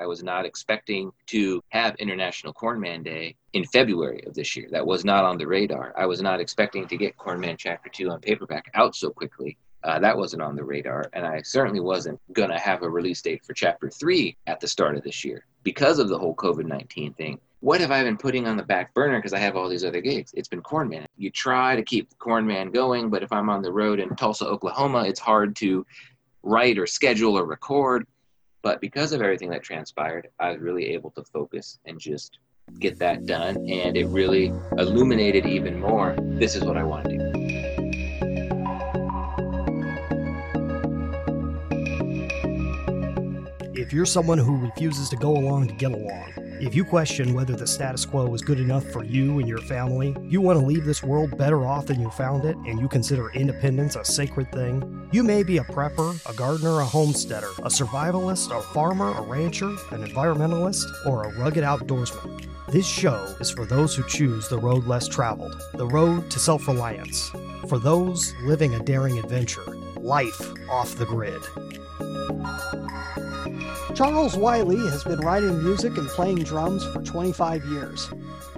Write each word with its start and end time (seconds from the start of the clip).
I 0.00 0.06
was 0.06 0.22
not 0.22 0.46
expecting 0.46 1.12
to 1.26 1.62
have 1.68 1.94
International 1.96 2.54
Cornman 2.54 3.04
Day 3.04 3.36
in 3.52 3.64
February 3.66 4.24
of 4.26 4.34
this 4.34 4.56
year. 4.56 4.68
That 4.70 4.86
was 4.86 5.04
not 5.04 5.24
on 5.24 5.36
the 5.36 5.46
radar. 5.46 5.92
I 5.96 6.06
was 6.06 6.22
not 6.22 6.40
expecting 6.40 6.86
to 6.88 6.96
get 6.96 7.18
Cornman 7.18 7.58
Chapter 7.58 7.90
2 7.90 8.10
on 8.10 8.20
paperback 8.20 8.70
out 8.74 8.96
so 8.96 9.10
quickly. 9.10 9.58
Uh, 9.82 9.98
that 9.98 10.16
wasn't 10.16 10.42
on 10.42 10.56
the 10.56 10.64
radar. 10.64 11.10
And 11.12 11.26
I 11.26 11.42
certainly 11.42 11.80
wasn't 11.80 12.20
going 12.32 12.50
to 12.50 12.58
have 12.58 12.82
a 12.82 12.88
release 12.88 13.20
date 13.20 13.44
for 13.44 13.52
Chapter 13.52 13.90
3 13.90 14.36
at 14.46 14.60
the 14.60 14.68
start 14.68 14.96
of 14.96 15.02
this 15.02 15.24
year 15.24 15.44
because 15.62 15.98
of 15.98 16.08
the 16.08 16.18
whole 16.18 16.34
COVID 16.34 16.64
19 16.64 17.12
thing. 17.14 17.38
What 17.60 17.82
have 17.82 17.90
I 17.90 18.02
been 18.02 18.16
putting 18.16 18.46
on 18.46 18.56
the 18.56 18.62
back 18.62 18.94
burner 18.94 19.18
because 19.18 19.34
I 19.34 19.38
have 19.38 19.54
all 19.54 19.68
these 19.68 19.84
other 19.84 20.00
gigs? 20.00 20.32
It's 20.34 20.48
been 20.48 20.62
Cornman. 20.62 21.04
You 21.18 21.30
try 21.30 21.76
to 21.76 21.82
keep 21.82 22.08
Cornman 22.18 22.72
going, 22.72 23.10
but 23.10 23.22
if 23.22 23.32
I'm 23.32 23.50
on 23.50 23.60
the 23.60 23.72
road 23.72 24.00
in 24.00 24.16
Tulsa, 24.16 24.46
Oklahoma, 24.46 25.04
it's 25.06 25.20
hard 25.20 25.54
to 25.56 25.84
write 26.42 26.78
or 26.78 26.86
schedule 26.86 27.38
or 27.38 27.44
record. 27.44 28.06
But 28.62 28.80
because 28.80 29.12
of 29.12 29.22
everything 29.22 29.48
that 29.50 29.62
transpired, 29.62 30.28
I 30.38 30.50
was 30.50 30.60
really 30.60 30.86
able 30.88 31.10
to 31.12 31.24
focus 31.24 31.78
and 31.86 31.98
just 31.98 32.38
get 32.78 32.98
that 32.98 33.24
done. 33.26 33.56
And 33.56 33.96
it 33.96 34.06
really 34.08 34.52
illuminated 34.76 35.46
even 35.46 35.80
more 35.80 36.14
this 36.18 36.54
is 36.54 36.62
what 36.62 36.76
I 36.76 36.84
want 36.84 37.08
to 37.08 37.16
do. 37.16 37.30
If 43.74 43.94
you're 43.94 44.06
someone 44.06 44.38
who 44.38 44.56
refuses 44.58 45.08
to 45.08 45.16
go 45.16 45.36
along 45.36 45.68
to 45.68 45.74
get 45.74 45.92
along, 45.92 46.34
if 46.60 46.74
you 46.74 46.84
question 46.84 47.32
whether 47.32 47.56
the 47.56 47.66
status 47.66 48.04
quo 48.04 48.34
is 48.34 48.42
good 48.42 48.60
enough 48.60 48.84
for 48.84 49.02
you 49.02 49.38
and 49.38 49.48
your 49.48 49.62
family, 49.62 50.14
you 50.22 50.42
want 50.42 50.60
to 50.60 50.64
leave 50.64 50.84
this 50.84 51.02
world 51.02 51.36
better 51.38 51.64
off 51.64 51.86
than 51.86 52.00
you 52.00 52.10
found 52.10 52.44
it, 52.44 52.54
and 52.66 52.78
you 52.78 52.86
consider 52.86 53.30
independence 53.30 53.96
a 53.96 54.04
sacred 54.04 54.52
thing, 54.52 55.08
you 55.10 55.22
may 55.22 55.42
be 55.42 55.56
a 55.56 55.64
prepper, 55.64 56.14
a 56.30 56.34
gardener, 56.34 56.80
a 56.80 56.84
homesteader, 56.84 57.50
a 57.60 57.68
survivalist, 57.68 58.56
a 58.56 58.60
farmer, 58.74 59.12
a 59.16 59.22
rancher, 59.22 59.70
an 59.90 60.04
environmentalist, 60.06 60.84
or 61.06 61.24
a 61.24 61.38
rugged 61.38 61.64
outdoorsman. 61.64 62.46
This 62.68 62.86
show 62.86 63.34
is 63.40 63.50
for 63.50 63.64
those 63.64 63.96
who 63.96 64.06
choose 64.06 64.48
the 64.48 64.58
road 64.58 64.86
less 64.86 65.08
traveled, 65.08 65.60
the 65.74 65.86
road 65.86 66.30
to 66.30 66.38
self 66.38 66.68
reliance, 66.68 67.30
for 67.68 67.78
those 67.78 68.34
living 68.44 68.74
a 68.74 68.80
daring 68.80 69.18
adventure, 69.18 69.64
life 69.96 70.40
off 70.68 70.94
the 70.94 71.06
grid. 71.06 71.40
Charles 74.00 74.34
Wiley 74.34 74.78
has 74.88 75.04
been 75.04 75.20
writing 75.20 75.62
music 75.62 75.98
and 75.98 76.08
playing 76.08 76.42
drums 76.42 76.86
for 76.86 77.02
25 77.02 77.66
years. 77.66 78.08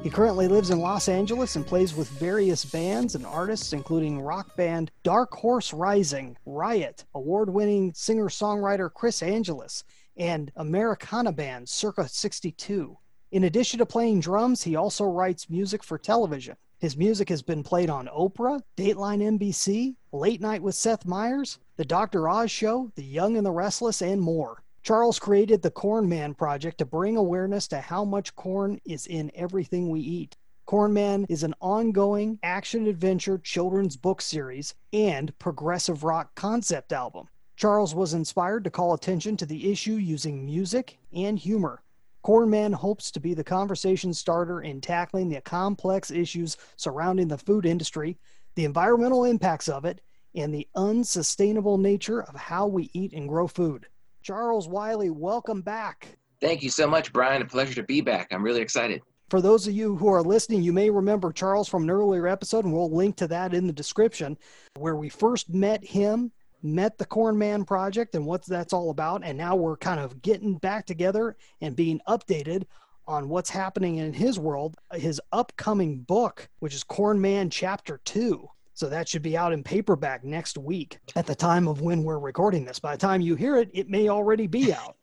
He 0.04 0.08
currently 0.08 0.46
lives 0.46 0.70
in 0.70 0.78
Los 0.78 1.08
Angeles 1.08 1.56
and 1.56 1.66
plays 1.66 1.96
with 1.96 2.08
various 2.10 2.64
bands 2.64 3.16
and 3.16 3.26
artists, 3.26 3.72
including 3.72 4.20
rock 4.20 4.54
band 4.54 4.92
Dark 5.02 5.32
Horse 5.32 5.72
Rising, 5.72 6.36
Riot, 6.46 7.04
award 7.16 7.50
winning 7.50 7.92
singer 7.92 8.28
songwriter 8.28 8.88
Chris 8.88 9.20
Angelus, 9.20 9.82
and 10.16 10.52
Americana 10.54 11.32
band 11.32 11.68
Circa 11.68 12.06
62. 12.06 12.96
In 13.32 13.42
addition 13.42 13.80
to 13.80 13.84
playing 13.84 14.20
drums, 14.20 14.62
he 14.62 14.76
also 14.76 15.02
writes 15.06 15.50
music 15.50 15.82
for 15.82 15.98
television. 15.98 16.54
His 16.78 16.96
music 16.96 17.28
has 17.30 17.42
been 17.42 17.64
played 17.64 17.90
on 17.90 18.06
Oprah, 18.16 18.60
Dateline 18.76 19.40
NBC, 19.40 19.96
Late 20.12 20.40
Night 20.40 20.62
with 20.62 20.76
Seth 20.76 21.04
Meyers, 21.04 21.58
The 21.78 21.84
Dr. 21.84 22.28
Oz 22.28 22.48
Show, 22.48 22.92
The 22.94 23.02
Young 23.02 23.36
and 23.36 23.44
the 23.44 23.50
Restless, 23.50 24.02
and 24.02 24.20
more. 24.20 24.62
Charles 24.84 25.20
created 25.20 25.62
the 25.62 25.70
Corn 25.70 26.08
Man 26.08 26.34
Project 26.34 26.78
to 26.78 26.84
bring 26.84 27.16
awareness 27.16 27.68
to 27.68 27.80
how 27.80 28.04
much 28.04 28.34
corn 28.34 28.80
is 28.84 29.06
in 29.06 29.30
everything 29.32 29.88
we 29.88 30.00
eat. 30.00 30.36
Corn 30.66 30.92
Man 30.92 31.24
is 31.28 31.44
an 31.44 31.54
ongoing 31.60 32.40
action 32.42 32.88
adventure 32.88 33.38
children's 33.38 33.96
book 33.96 34.20
series 34.20 34.74
and 34.92 35.38
progressive 35.38 36.02
rock 36.02 36.34
concept 36.34 36.92
album. 36.92 37.28
Charles 37.54 37.94
was 37.94 38.12
inspired 38.12 38.64
to 38.64 38.70
call 38.70 38.92
attention 38.92 39.36
to 39.36 39.46
the 39.46 39.70
issue 39.70 39.94
using 39.94 40.44
music 40.44 40.98
and 41.12 41.38
humor. 41.38 41.84
Corn 42.22 42.50
Man 42.50 42.72
hopes 42.72 43.12
to 43.12 43.20
be 43.20 43.34
the 43.34 43.44
conversation 43.44 44.12
starter 44.12 44.62
in 44.62 44.80
tackling 44.80 45.28
the 45.28 45.40
complex 45.42 46.10
issues 46.10 46.56
surrounding 46.74 47.28
the 47.28 47.38
food 47.38 47.66
industry, 47.66 48.18
the 48.56 48.64
environmental 48.64 49.26
impacts 49.26 49.68
of 49.68 49.84
it, 49.84 50.00
and 50.34 50.52
the 50.52 50.66
unsustainable 50.74 51.78
nature 51.78 52.20
of 52.24 52.34
how 52.34 52.66
we 52.66 52.90
eat 52.94 53.12
and 53.12 53.28
grow 53.28 53.46
food. 53.46 53.86
Charles 54.22 54.68
Wiley, 54.68 55.10
welcome 55.10 55.62
back. 55.62 56.16
Thank 56.40 56.62
you 56.62 56.70
so 56.70 56.86
much, 56.86 57.12
Brian. 57.12 57.42
A 57.42 57.44
pleasure 57.44 57.74
to 57.74 57.82
be 57.82 58.00
back. 58.00 58.28
I'm 58.30 58.42
really 58.42 58.60
excited. 58.60 59.02
For 59.30 59.40
those 59.40 59.66
of 59.66 59.74
you 59.74 59.96
who 59.96 60.08
are 60.08 60.22
listening, 60.22 60.62
you 60.62 60.72
may 60.72 60.90
remember 60.90 61.32
Charles 61.32 61.68
from 61.68 61.84
an 61.84 61.90
earlier 61.90 62.28
episode, 62.28 62.64
and 62.64 62.72
we'll 62.72 62.94
link 62.94 63.16
to 63.16 63.26
that 63.28 63.54
in 63.54 63.66
the 63.66 63.72
description, 63.72 64.36
where 64.76 64.94
we 64.94 65.08
first 65.08 65.50
met 65.50 65.84
him, 65.84 66.30
met 66.62 66.98
the 66.98 67.06
Corn 67.06 67.36
Man 67.36 67.64
Project, 67.64 68.14
and 68.14 68.24
what 68.26 68.46
that's 68.46 68.72
all 68.72 68.90
about. 68.90 69.22
And 69.24 69.36
now 69.38 69.56
we're 69.56 69.76
kind 69.76 69.98
of 69.98 70.22
getting 70.22 70.56
back 70.56 70.86
together 70.86 71.36
and 71.60 71.74
being 71.74 72.00
updated 72.08 72.64
on 73.08 73.28
what's 73.28 73.50
happening 73.50 73.96
in 73.96 74.12
his 74.12 74.38
world. 74.38 74.76
His 74.92 75.20
upcoming 75.32 75.98
book, 75.98 76.48
which 76.60 76.74
is 76.74 76.84
Corn 76.84 77.20
Man 77.20 77.50
Chapter 77.50 78.00
2. 78.04 78.48
So 78.82 78.88
that 78.88 79.08
should 79.08 79.22
be 79.22 79.36
out 79.36 79.52
in 79.52 79.62
paperback 79.62 80.24
next 80.24 80.58
week 80.58 80.98
at 81.14 81.24
the 81.24 81.36
time 81.36 81.68
of 81.68 81.82
when 81.82 82.02
we're 82.02 82.18
recording 82.18 82.64
this. 82.64 82.80
By 82.80 82.96
the 82.96 83.00
time 83.00 83.20
you 83.20 83.36
hear 83.36 83.56
it, 83.56 83.70
it 83.72 83.88
may 83.88 84.08
already 84.08 84.48
be 84.48 84.72
out. 84.74 84.96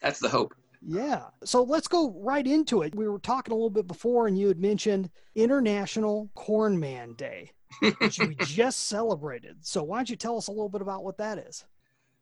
That's 0.00 0.20
the 0.20 0.28
hope. 0.28 0.54
Yeah. 0.80 1.24
So 1.42 1.64
let's 1.64 1.88
go 1.88 2.12
right 2.20 2.46
into 2.46 2.82
it. 2.82 2.94
We 2.94 3.08
were 3.08 3.18
talking 3.18 3.50
a 3.50 3.56
little 3.56 3.70
bit 3.70 3.88
before, 3.88 4.28
and 4.28 4.38
you 4.38 4.46
had 4.46 4.60
mentioned 4.60 5.10
International 5.34 6.30
Corn 6.36 6.78
Man 6.78 7.14
Day, 7.14 7.50
which 7.98 8.20
we 8.20 8.36
just 8.42 8.86
celebrated. 8.86 9.56
So 9.62 9.82
why 9.82 9.98
don't 9.98 10.08
you 10.08 10.14
tell 10.14 10.38
us 10.38 10.46
a 10.46 10.52
little 10.52 10.68
bit 10.68 10.80
about 10.80 11.02
what 11.02 11.18
that 11.18 11.38
is? 11.38 11.64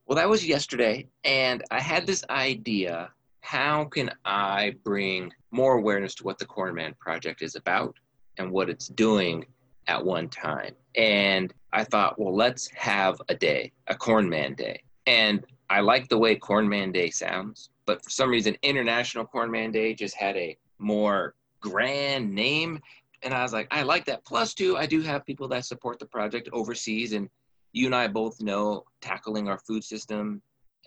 Well, 0.07 0.17
that 0.17 0.31
was 0.31 0.47
yesterday, 0.47 1.09
and 1.25 1.63
I 1.71 1.83
had 1.83 2.07
this 2.07 2.25
idea 2.31 3.11
how 3.43 3.85
can 3.85 4.13
I 4.25 4.77
bring 4.83 5.31
more 5.51 5.77
awareness 5.77 6.15
to 6.15 6.25
what 6.25 6.39
the 6.39 6.47
Corn 6.47 6.75
Man 6.75 6.95
Project 6.99 7.43
is 7.43 7.55
about 7.55 7.99
and 8.39 8.51
what 8.51 8.71
it's 8.71 8.89
doing 8.89 9.45
at 9.91 10.05
one 10.05 10.29
time. 10.29 10.73
And 10.95 11.53
I 11.73 11.83
thought, 11.85 12.19
well, 12.19 12.35
let's 12.35 12.69
have 12.77 13.21
a 13.29 13.35
day, 13.35 13.73
a 13.89 13.95
Corn 13.95 14.29
Man 14.29 14.55
Day. 14.55 14.83
And 15.07 15.45
I 15.69 15.81
like 15.81 16.09
the 16.09 16.19
way 16.19 16.37
Corn 16.37 16.69
Man 16.69 16.93
Day 16.93 17.11
sounds, 17.11 17.71
but 17.87 18.03
for 18.05 18.11
some 18.11 18.31
reason, 18.31 18.57
International 18.63 19.25
Corn 19.25 19.51
Man 19.51 19.73
Day 19.73 19.95
just 19.95 20.15
had 20.15 20.37
a 20.37 20.57
more 20.79 21.35
grand 21.61 22.33
name. 22.33 22.81
And 23.23 23.35
I 23.35 23.43
was 23.43 23.53
like, 23.53 23.67
I 23.73 23.83
like 23.83 24.05
that. 24.07 24.25
Plus, 24.25 24.55
too, 24.55 24.77
I 24.77 24.87
do 24.87 25.03
have 25.03 25.27
people 25.27 25.49
that 25.49 25.65
support 25.65 25.99
the 25.99 26.07
project 26.07 26.49
overseas. 26.53 27.13
And 27.13 27.29
you 27.73 27.87
and 27.87 27.95
I 27.95 28.07
both 28.07 28.41
know 28.41 28.85
tackling 29.01 29.49
our 29.49 29.59
food 29.59 29.85
system, 29.85 30.41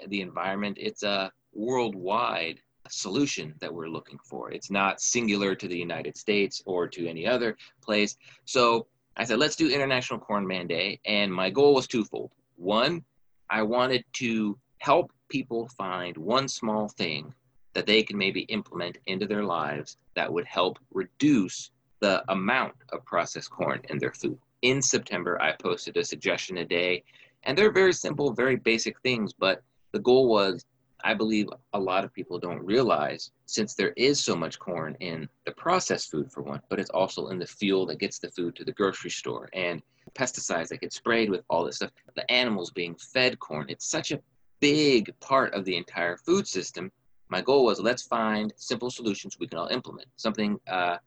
the 0.08 0.22
environment, 0.22 0.78
it's 0.80 1.04
a 1.04 1.32
worldwide 1.54 2.60
solution 2.90 3.54
that 3.62 3.74
we're 3.74 3.88
looking 3.88 4.20
for. 4.26 4.52
It's 4.52 4.72
not 4.72 5.02
singular 5.02 5.56
to 5.56 5.68
the 5.68 5.78
United 5.78 6.18
States 6.18 6.62
or 6.66 6.88
to 6.88 7.08
any 7.08 7.26
other 7.28 7.58
place. 7.82 8.18
So 8.46 8.88
I 9.16 9.26
said, 9.26 9.40
let's 9.40 9.56
do 9.56 9.70
International 9.70 10.20
Corn 10.20 10.46
Man 10.48 10.68
Day. 10.68 11.00
And 11.06 11.34
my 11.34 11.50
goal 11.50 11.76
was 11.76 11.88
twofold. 11.88 12.32
One, 12.56 13.04
I 13.50 13.62
wanted 13.62 14.04
to 14.14 14.58
help 14.80 15.12
people 15.30 15.70
find 15.78 16.18
one 16.18 16.48
small 16.48 16.88
thing 16.90 17.34
that 17.74 17.86
they 17.86 18.04
can 18.04 18.18
maybe 18.18 18.42
implement 18.42 18.98
into 19.06 19.26
their 19.26 19.44
lives 19.44 19.98
that 20.16 20.32
would 20.32 20.46
help 20.46 20.80
reduce 20.94 21.72
the 22.00 22.24
amount 22.32 22.74
of 22.92 23.06
processed 23.06 23.50
corn 23.50 23.82
in 23.90 23.98
their 23.98 24.14
food. 24.14 24.38
In 24.62 24.82
September, 24.82 25.42
I 25.42 25.54
posted 25.54 25.98
a 25.98 26.04
suggestion 26.04 26.58
a 26.58 26.66
day, 26.66 27.04
and 27.44 27.58
they're 27.58 27.72
very 27.72 27.94
simple, 27.94 28.34
very 28.34 28.56
basic 28.56 29.00
things, 29.02 29.34
but 29.34 29.64
the 29.92 30.00
goal 30.00 30.28
was 30.28 30.66
I 31.04 31.14
believe 31.14 31.50
a 31.74 31.80
lot 31.80 32.06
of 32.06 32.14
people 32.14 32.40
don't 32.40 32.64
realize 32.64 33.32
since 33.46 33.74
there 33.74 33.94
is 33.98 34.24
so 34.24 34.36
much 34.36 34.58
corn 34.58 34.96
in 35.02 35.28
the 35.46 35.52
processed 35.52 36.10
food 36.10 36.32
for 36.32 36.42
one, 36.42 36.62
but 36.70 36.80
it's 36.80 36.90
also 36.92 37.28
in 37.28 37.40
the 37.40 37.46
fuel 37.46 37.86
that 37.88 38.00
gets 38.00 38.20
the 38.20 38.32
food 38.32 38.56
to 38.56 38.64
the 38.64 38.72
grocery 38.72 39.10
store 39.10 39.50
and 39.54 39.82
pesticides 40.16 40.70
that 40.70 40.82
get 40.82 40.94
sprayed 40.94 41.30
with 41.30 41.44
all 41.50 41.66
this 41.66 41.78
stuff, 41.78 41.92
the 42.16 42.30
animals 42.32 42.72
being 42.72 42.96
fed 42.96 43.38
corn. 43.40 43.66
It's 43.68 43.90
such 43.90 44.12
a 44.12 44.22
big 44.62 45.14
part 45.20 45.54
of 45.54 45.66
the 45.66 45.76
entire 45.76 46.16
food 46.18 46.48
system. 46.48 46.92
My 47.28 47.42
goal 47.42 47.66
was 47.66 47.82
let's 47.82 48.04
find 48.04 48.54
simple 48.56 48.90
solutions 48.90 49.38
we 49.40 49.48
can 49.48 49.60
all 49.60 49.68
implement. 49.68 50.08
Something, 50.16 50.60
uh, 50.70 50.98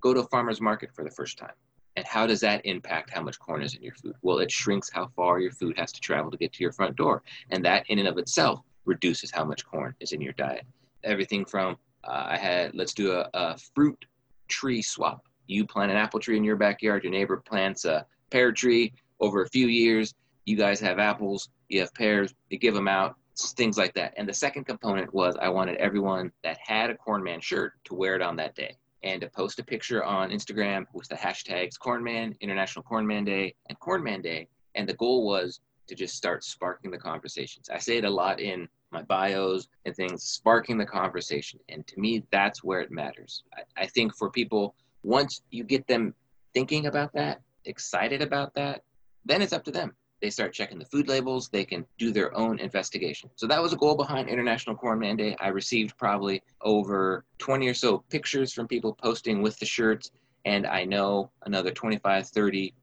go 0.00 0.12
to 0.12 0.20
a 0.20 0.28
farmer's 0.28 0.60
market 0.60 0.90
for 0.94 1.02
the 1.02 1.10
first 1.10 1.38
time. 1.38 1.54
And 1.96 2.06
how 2.06 2.26
does 2.26 2.40
that 2.40 2.64
impact 2.66 3.10
how 3.10 3.22
much 3.22 3.38
corn 3.38 3.62
is 3.62 3.74
in 3.74 3.82
your 3.82 3.94
food? 3.94 4.14
Well, 4.20 4.38
it 4.38 4.50
shrinks 4.50 4.90
how 4.92 5.08
far 5.16 5.40
your 5.40 5.52
food 5.52 5.78
has 5.78 5.92
to 5.92 6.00
travel 6.00 6.30
to 6.30 6.36
get 6.36 6.52
to 6.52 6.62
your 6.62 6.72
front 6.72 6.94
door. 6.94 7.22
And 7.50 7.64
that 7.64 7.86
in 7.88 7.98
and 7.98 8.06
of 8.06 8.18
itself 8.18 8.60
reduces 8.86 9.30
how 9.30 9.44
much 9.44 9.66
corn 9.66 9.94
is 10.00 10.12
in 10.12 10.20
your 10.20 10.32
diet. 10.32 10.64
Everything 11.04 11.44
from 11.44 11.76
uh, 12.04 12.24
I 12.28 12.36
had 12.36 12.74
let's 12.74 12.94
do 12.94 13.12
a, 13.12 13.28
a 13.34 13.58
fruit 13.74 14.04
tree 14.48 14.82
swap. 14.82 15.26
You 15.46 15.66
plant 15.66 15.90
an 15.90 15.96
apple 15.96 16.20
tree 16.20 16.36
in 16.36 16.44
your 16.44 16.56
backyard, 16.56 17.04
your 17.04 17.12
neighbor 17.12 17.36
plants 17.36 17.84
a 17.84 18.06
pear 18.30 18.52
tree. 18.52 18.92
Over 19.20 19.42
a 19.42 19.48
few 19.48 19.66
years, 19.66 20.14
you 20.44 20.56
guys 20.56 20.78
have 20.80 20.98
apples, 20.98 21.48
you 21.68 21.80
have 21.80 21.92
pears, 21.94 22.34
you 22.50 22.58
give 22.58 22.74
them 22.74 22.88
out, 22.88 23.16
things 23.36 23.78
like 23.78 23.94
that. 23.94 24.14
And 24.16 24.28
the 24.28 24.34
second 24.34 24.64
component 24.64 25.12
was 25.12 25.36
I 25.40 25.48
wanted 25.48 25.76
everyone 25.76 26.32
that 26.42 26.58
had 26.60 26.90
a 26.90 26.94
Cornman 26.94 27.42
shirt 27.42 27.72
to 27.84 27.94
wear 27.94 28.14
it 28.14 28.22
on 28.22 28.36
that 28.36 28.54
day 28.54 28.76
and 29.02 29.20
to 29.20 29.28
post 29.28 29.58
a 29.58 29.64
picture 29.64 30.04
on 30.04 30.30
Instagram 30.30 30.84
with 30.92 31.08
the 31.08 31.14
hashtags 31.14 31.78
Cornman, 31.78 32.38
International 32.40 32.84
Cornman 32.84 33.24
Day, 33.24 33.54
and 33.68 33.78
Cornman 33.78 34.22
Day. 34.22 34.48
And 34.74 34.88
the 34.88 34.94
goal 34.94 35.26
was 35.26 35.60
to 35.86 35.94
just 35.94 36.16
start 36.16 36.44
sparking 36.44 36.90
the 36.90 36.98
conversations. 36.98 37.68
I 37.70 37.78
say 37.78 37.98
it 37.98 38.04
a 38.04 38.10
lot 38.10 38.40
in 38.40 38.68
my 38.96 39.02
bios 39.02 39.68
and 39.84 39.94
things, 39.94 40.22
sparking 40.22 40.78
the 40.78 40.86
conversation. 40.86 41.60
And 41.68 41.86
to 41.86 42.00
me, 42.00 42.24
that's 42.30 42.64
where 42.64 42.80
it 42.80 42.90
matters. 42.90 43.42
I, 43.54 43.82
I 43.82 43.86
think 43.86 44.16
for 44.16 44.30
people, 44.30 44.74
once 45.02 45.42
you 45.50 45.64
get 45.64 45.86
them 45.86 46.14
thinking 46.54 46.86
about 46.86 47.12
that, 47.12 47.42
excited 47.66 48.22
about 48.22 48.54
that, 48.54 48.84
then 49.26 49.42
it's 49.42 49.52
up 49.52 49.64
to 49.64 49.70
them. 49.70 49.92
They 50.22 50.30
start 50.30 50.54
checking 50.54 50.78
the 50.78 50.86
food 50.86 51.08
labels, 51.08 51.50
they 51.50 51.66
can 51.66 51.84
do 51.98 52.10
their 52.10 52.34
own 52.34 52.58
investigation. 52.58 53.28
So 53.36 53.46
that 53.48 53.60
was 53.60 53.74
a 53.74 53.76
goal 53.76 53.96
behind 53.96 54.30
International 54.30 54.74
Corn 54.74 54.98
Man 54.98 55.16
Day. 55.16 55.36
I 55.40 55.48
received 55.48 55.98
probably 55.98 56.42
over 56.62 57.26
20 57.36 57.68
or 57.68 57.74
so 57.74 57.98
pictures 58.08 58.50
from 58.50 58.66
people 58.66 58.94
posting 58.94 59.42
with 59.42 59.58
the 59.58 59.66
shirts, 59.66 60.10
and 60.46 60.66
I 60.66 60.84
know 60.84 61.30
another 61.44 61.70
25, 61.70 62.28
30 62.28 62.74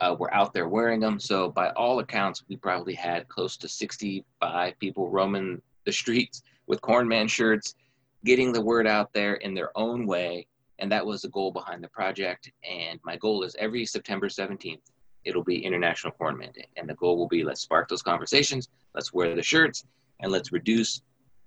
uh, 0.00 0.14
were 0.18 0.32
out 0.34 0.52
there 0.52 0.68
wearing 0.68 1.00
them. 1.00 1.18
So 1.18 1.50
by 1.50 1.70
all 1.70 1.98
accounts, 1.98 2.44
we 2.48 2.56
probably 2.56 2.94
had 2.94 3.28
close 3.28 3.56
to 3.58 3.68
65 3.68 4.78
people 4.78 5.10
roaming 5.10 5.60
the 5.84 5.92
streets 5.92 6.42
with 6.66 6.80
Corn 6.80 7.08
Man 7.08 7.28
shirts, 7.28 7.74
getting 8.24 8.52
the 8.52 8.60
word 8.60 8.86
out 8.86 9.12
there 9.12 9.34
in 9.34 9.54
their 9.54 9.76
own 9.76 10.06
way. 10.06 10.46
And 10.78 10.92
that 10.92 11.06
was 11.06 11.22
the 11.22 11.28
goal 11.28 11.50
behind 11.50 11.82
the 11.82 11.88
project. 11.88 12.50
And 12.68 13.00
my 13.04 13.16
goal 13.16 13.42
is 13.42 13.56
every 13.58 13.86
September 13.86 14.28
17th, 14.28 14.80
it'll 15.24 15.44
be 15.44 15.64
International 15.64 16.12
Corn 16.12 16.36
Man 16.36 16.52
Day. 16.52 16.68
And 16.76 16.88
the 16.88 16.94
goal 16.94 17.16
will 17.16 17.28
be 17.28 17.44
let's 17.44 17.62
spark 17.62 17.88
those 17.88 18.02
conversations, 18.02 18.68
let's 18.94 19.12
wear 19.12 19.34
the 19.34 19.42
shirts, 19.42 19.84
and 20.20 20.30
let's 20.30 20.52
reduce 20.52 21.00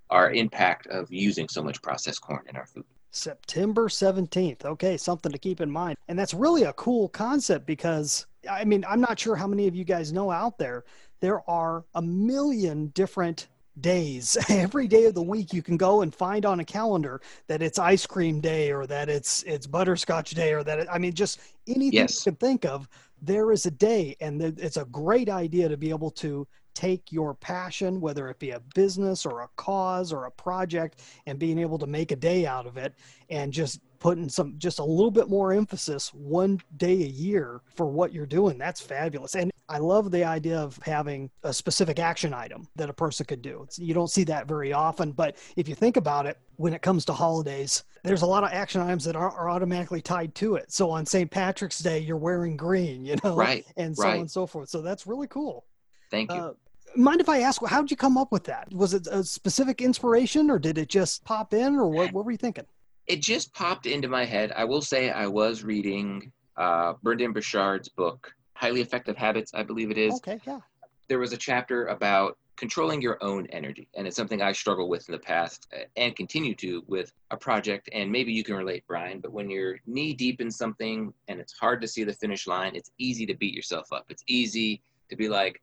our 0.09 0.31
impact 0.31 0.87
of 0.87 1.11
using 1.11 1.47
so 1.47 1.63
much 1.63 1.81
processed 1.81 2.21
corn 2.21 2.43
in 2.49 2.55
our 2.55 2.65
food. 2.65 2.85
September 3.11 3.87
17th. 3.87 4.65
Okay, 4.65 4.97
something 4.97 5.31
to 5.31 5.37
keep 5.37 5.61
in 5.61 5.69
mind. 5.69 5.97
And 6.07 6.17
that's 6.17 6.33
really 6.33 6.63
a 6.63 6.73
cool 6.73 7.09
concept 7.09 7.65
because, 7.65 8.25
I 8.49 8.63
mean, 8.65 8.85
I'm 8.87 9.01
not 9.01 9.19
sure 9.19 9.35
how 9.35 9.47
many 9.47 9.67
of 9.67 9.75
you 9.75 9.83
guys 9.83 10.13
know 10.13 10.31
out 10.31 10.57
there, 10.57 10.85
there 11.19 11.47
are 11.49 11.85
a 11.95 12.01
million 12.01 12.87
different 12.87 13.47
days 13.81 14.37
every 14.49 14.87
day 14.87 15.05
of 15.05 15.13
the 15.13 15.21
week 15.21 15.53
you 15.53 15.61
can 15.61 15.77
go 15.77 16.01
and 16.01 16.13
find 16.13 16.45
on 16.45 16.59
a 16.59 16.65
calendar 16.65 17.21
that 17.47 17.61
it's 17.61 17.79
ice 17.79 18.05
cream 18.05 18.41
day 18.41 18.71
or 18.71 18.85
that 18.85 19.09
it's 19.09 19.43
it's 19.43 19.67
butterscotch 19.67 20.31
day 20.31 20.53
or 20.53 20.63
that 20.63 20.79
it, 20.79 20.87
i 20.91 20.97
mean 20.97 21.13
just 21.13 21.39
anything 21.67 21.93
yes. 21.93 22.25
you 22.25 22.31
can 22.31 22.37
think 22.37 22.65
of 22.65 22.89
there 23.21 23.51
is 23.53 23.65
a 23.65 23.71
day 23.71 24.15
and 24.19 24.41
it's 24.41 24.77
a 24.77 24.85
great 24.85 25.29
idea 25.29 25.69
to 25.69 25.77
be 25.77 25.89
able 25.89 26.11
to 26.11 26.45
take 26.79 27.11
your 27.11 27.33
passion 27.33 27.99
whether 27.99 28.29
it 28.29 28.39
be 28.39 28.51
a 28.51 28.61
business 28.73 29.25
or 29.25 29.41
a 29.41 29.49
cause 29.57 30.13
or 30.13 30.27
a 30.27 30.31
project 30.31 31.01
and 31.25 31.37
being 31.37 31.59
able 31.59 31.77
to 31.77 31.85
make 31.85 32.13
a 32.13 32.15
day 32.15 32.45
out 32.45 32.65
of 32.65 32.77
it 32.77 32.95
and 33.29 33.51
just 33.51 33.81
putting 33.99 34.29
some 34.29 34.55
just 34.57 34.79
a 34.79 34.83
little 34.83 35.11
bit 35.11 35.27
more 35.27 35.51
emphasis 35.51 36.13
one 36.13 36.57
day 36.77 36.93
a 36.93 37.07
year 37.07 37.59
for 37.75 37.87
what 37.87 38.13
you're 38.13 38.25
doing. 38.25 38.57
That's 38.57 38.79
fabulous. 38.79 39.35
And 39.35 39.51
i 39.67 39.77
love 39.77 40.09
the 40.09 40.23
idea 40.23 40.57
of 40.57 40.79
having 40.83 41.29
a 41.43 41.53
specific 41.53 41.99
action 41.99 42.33
item 42.33 42.65
that 42.77 42.89
a 42.89 42.93
person 42.93 43.25
could 43.25 43.41
do. 43.41 43.63
It's, 43.65 43.77
you 43.77 43.93
don't 43.93 44.09
see 44.09 44.23
that 44.23 44.47
very 44.47 44.71
often 44.71 45.11
but 45.11 45.35
if 45.57 45.67
you 45.67 45.75
think 45.75 45.97
about 45.97 46.25
it 46.25 46.37
when 46.55 46.73
it 46.73 46.81
comes 46.81 47.03
to 47.05 47.13
holidays 47.13 47.83
there's 48.05 48.21
a 48.21 48.25
lot 48.25 48.45
of 48.45 48.51
action 48.53 48.79
items 48.79 49.03
that 49.03 49.17
are, 49.17 49.29
are 49.29 49.49
automatically 49.49 50.01
tied 50.01 50.33
to 50.35 50.55
it. 50.55 50.71
So 50.71 50.89
on 50.89 51.05
st 51.05 51.29
patrick's 51.29 51.79
day 51.79 51.99
you're 51.99 52.15
wearing 52.15 52.55
green 52.55 53.05
you 53.09 53.17
know 53.21 53.35
right 53.35 53.65
and 53.75 53.97
so 53.97 54.03
right. 54.03 54.13
on 54.13 54.19
and 54.21 54.31
so 54.31 54.47
forth. 54.47 54.69
So 54.69 54.81
that's 54.81 55.05
really 55.05 55.27
cool. 55.27 55.65
Thank 56.09 56.31
you. 56.31 56.37
Uh, 56.37 56.53
mind 56.95 57.21
if 57.21 57.29
I 57.29 57.39
ask, 57.39 57.63
how 57.65 57.81
did 57.81 57.91
you 57.91 57.97
come 57.97 58.17
up 58.17 58.31
with 58.31 58.45
that? 58.45 58.73
Was 58.73 58.93
it 58.93 59.07
a 59.07 59.23
specific 59.23 59.81
inspiration 59.81 60.49
or 60.49 60.59
did 60.59 60.77
it 60.77 60.89
just 60.89 61.23
pop 61.23 61.53
in 61.53 61.75
or 61.75 61.87
what, 61.87 62.11
what 62.13 62.25
were 62.25 62.31
you 62.31 62.37
thinking? 62.37 62.65
it 63.09 63.21
just 63.21 63.51
popped 63.53 63.87
into 63.87 64.07
my 64.07 64.23
head. 64.23 64.53
I 64.55 64.63
will 64.63 64.83
say 64.83 65.09
I 65.09 65.25
was 65.25 65.63
reading 65.63 66.31
uh, 66.55 66.93
Brendon 67.01 67.33
Burchard's 67.33 67.89
book, 67.89 68.31
Highly 68.53 68.81
Effective 68.81 69.17
Habits, 69.17 69.51
I 69.53 69.63
believe 69.63 69.89
it 69.89 69.97
is. 69.97 70.13
Okay, 70.15 70.39
yeah. 70.45 70.59
There 71.07 71.17
was 71.17 71.33
a 71.33 71.37
chapter 71.37 71.87
about 71.87 72.37
controlling 72.55 73.01
your 73.01 73.17
own 73.23 73.47
energy, 73.47 73.87
and 73.95 74.05
it's 74.05 74.15
something 74.15 74.43
I 74.43 74.51
struggle 74.51 74.87
with 74.87 75.09
in 75.09 75.13
the 75.13 75.19
past 75.19 75.67
uh, 75.73 75.85
and 75.97 76.15
continue 76.15 76.53
to 76.55 76.83
with 76.85 77.11
a 77.31 77.37
project. 77.37 77.89
And 77.93 78.11
maybe 78.11 78.31
you 78.31 78.43
can 78.43 78.55
relate, 78.55 78.83
Brian, 78.87 79.21
but 79.21 79.31
when 79.31 79.49
you're 79.49 79.79
knee 79.87 80.13
deep 80.13 80.39
in 80.39 80.51
something 80.51 81.11
and 81.27 81.39
it's 81.39 81.53
hard 81.53 81.81
to 81.81 81.87
see 81.87 82.03
the 82.03 82.13
finish 82.13 82.45
line, 82.45 82.75
it's 82.75 82.91
easy 82.99 83.25
to 83.25 83.33
beat 83.33 83.55
yourself 83.55 83.91
up. 83.91 84.05
It's 84.09 84.23
easy 84.27 84.83
to 85.09 85.15
be 85.15 85.29
like, 85.29 85.59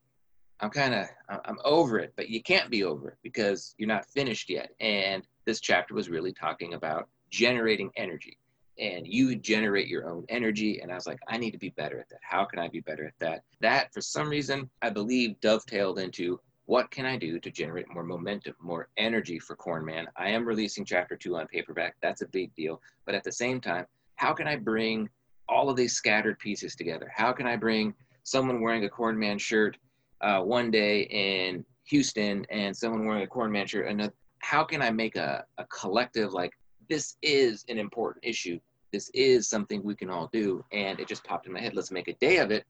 I'm 0.60 0.70
kind 0.70 0.94
of 0.94 1.06
I'm 1.44 1.58
over 1.64 1.98
it, 1.98 2.14
but 2.16 2.30
you 2.30 2.42
can't 2.42 2.70
be 2.70 2.84
over 2.84 3.10
it 3.10 3.18
because 3.22 3.74
you're 3.78 3.88
not 3.88 4.06
finished 4.06 4.48
yet. 4.48 4.70
And 4.80 5.26
this 5.44 5.60
chapter 5.60 5.94
was 5.94 6.08
really 6.08 6.32
talking 6.32 6.74
about 6.74 7.08
generating 7.30 7.90
energy. 7.96 8.38
And 8.78 9.06
you 9.06 9.36
generate 9.36 9.88
your 9.88 10.08
own 10.10 10.26
energy 10.28 10.80
and 10.80 10.92
i 10.92 10.94
was 10.94 11.06
like 11.06 11.18
i 11.28 11.38
need 11.38 11.52
to 11.52 11.58
be 11.58 11.70
better 11.70 11.98
at 11.98 12.08
that. 12.10 12.20
How 12.22 12.44
can 12.44 12.58
i 12.58 12.68
be 12.68 12.80
better 12.80 13.06
at 13.06 13.18
that? 13.20 13.42
That 13.60 13.92
for 13.92 14.00
some 14.00 14.28
reason 14.28 14.70
i 14.82 14.90
believe 14.90 15.40
dovetailed 15.40 15.98
into 15.98 16.40
what 16.66 16.90
can 16.90 17.06
i 17.06 17.16
do 17.16 17.38
to 17.38 17.50
generate 17.50 17.88
more 17.88 18.02
momentum 18.02 18.54
more 18.60 18.88
energy 18.96 19.38
for 19.38 19.56
corn 19.56 19.84
man? 19.84 20.06
I 20.16 20.28
am 20.28 20.46
releasing 20.46 20.84
chapter 20.84 21.16
two 21.16 21.36
on 21.36 21.46
paperback. 21.46 21.96
That's 22.02 22.22
a 22.22 22.28
big 22.28 22.54
deal. 22.54 22.80
But 23.04 23.14
at 23.14 23.24
the 23.24 23.32
same 23.32 23.60
time 23.60 23.86
how 24.16 24.32
can 24.32 24.46
i 24.46 24.56
bring 24.56 25.08
all 25.48 25.70
of 25.70 25.76
these 25.76 25.94
scattered 25.94 26.38
pieces 26.38 26.74
together? 26.74 27.10
How 27.14 27.32
can 27.32 27.46
i 27.46 27.56
bring 27.56 27.94
someone 28.24 28.60
wearing 28.60 28.84
a 28.84 28.90
corn 28.90 29.18
man 29.18 29.38
shirt 29.38 29.78
uh, 30.20 30.40
one 30.40 30.70
day 30.70 31.02
in 31.10 31.64
houston 31.84 32.44
and 32.50 32.76
someone 32.76 33.06
wearing 33.06 33.22
a 33.22 33.26
corn 33.26 33.50
man 33.50 33.66
shirt 33.66 33.86
another 33.88 34.12
how 34.38 34.62
can 34.62 34.82
i 34.82 34.90
make 34.90 35.16
a, 35.16 35.44
a 35.58 35.64
collective 35.66 36.32
like 36.32 36.52
this 36.88 37.16
is 37.22 37.64
an 37.68 37.78
important 37.78 38.24
issue. 38.24 38.58
This 38.92 39.10
is 39.14 39.48
something 39.48 39.82
we 39.82 39.94
can 39.94 40.10
all 40.10 40.28
do. 40.32 40.64
And 40.72 41.00
it 41.00 41.08
just 41.08 41.24
popped 41.24 41.46
in 41.46 41.52
my 41.52 41.60
head. 41.60 41.74
Let's 41.74 41.90
make 41.90 42.08
a 42.08 42.14
day 42.14 42.38
of 42.38 42.50
it. 42.50 42.64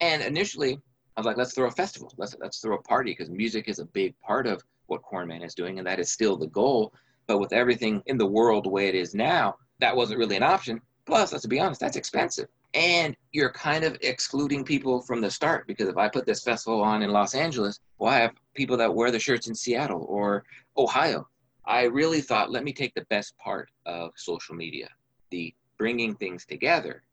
And 0.00 0.22
initially, 0.22 0.80
I 1.16 1.20
was 1.20 1.26
like, 1.26 1.36
let's 1.36 1.54
throw 1.54 1.68
a 1.68 1.70
festival. 1.70 2.12
Let's 2.16 2.34
let's 2.40 2.58
throw 2.58 2.76
a 2.76 2.82
party 2.82 3.12
because 3.12 3.30
music 3.30 3.68
is 3.68 3.78
a 3.78 3.84
big 3.84 4.18
part 4.20 4.46
of 4.46 4.62
what 4.86 5.02
Cornman 5.02 5.44
is 5.44 5.54
doing, 5.54 5.78
and 5.78 5.86
that 5.86 6.00
is 6.00 6.10
still 6.10 6.36
the 6.36 6.48
goal. 6.48 6.92
But 7.26 7.38
with 7.38 7.52
everything 7.52 8.02
in 8.06 8.18
the 8.18 8.26
world 8.26 8.64
the 8.64 8.70
way 8.70 8.88
it 8.88 8.94
is 8.94 9.14
now, 9.14 9.56
that 9.80 9.96
wasn't 9.96 10.18
really 10.18 10.36
an 10.36 10.42
option. 10.42 10.80
Plus, 11.06 11.32
let's 11.32 11.46
be 11.46 11.60
honest, 11.60 11.80
that's 11.80 11.96
expensive. 11.96 12.48
And 12.74 13.16
you're 13.32 13.52
kind 13.52 13.84
of 13.84 13.96
excluding 14.02 14.64
people 14.64 15.00
from 15.00 15.20
the 15.20 15.30
start 15.30 15.66
because 15.66 15.88
if 15.88 15.96
I 15.96 16.08
put 16.08 16.26
this 16.26 16.42
festival 16.42 16.82
on 16.82 17.02
in 17.02 17.10
Los 17.10 17.34
Angeles, 17.34 17.78
well, 17.98 18.12
I 18.12 18.18
have 18.18 18.32
people 18.54 18.76
that 18.76 18.92
wear 18.92 19.12
the 19.12 19.18
shirts 19.18 19.46
in 19.46 19.54
Seattle 19.54 20.04
or 20.08 20.44
Ohio. 20.76 21.28
I 21.64 21.84
really 21.84 22.20
thought, 22.20 22.50
let 22.50 22.64
me 22.64 22.72
take 22.72 22.92
the 22.94 23.06
best 23.08 23.36
part 23.38 23.70
of 23.86 24.10
social 24.16 24.54
media, 24.54 24.88
the 25.30 25.54
bringing 25.78 26.14
things 26.16 26.44
together, 26.44 27.04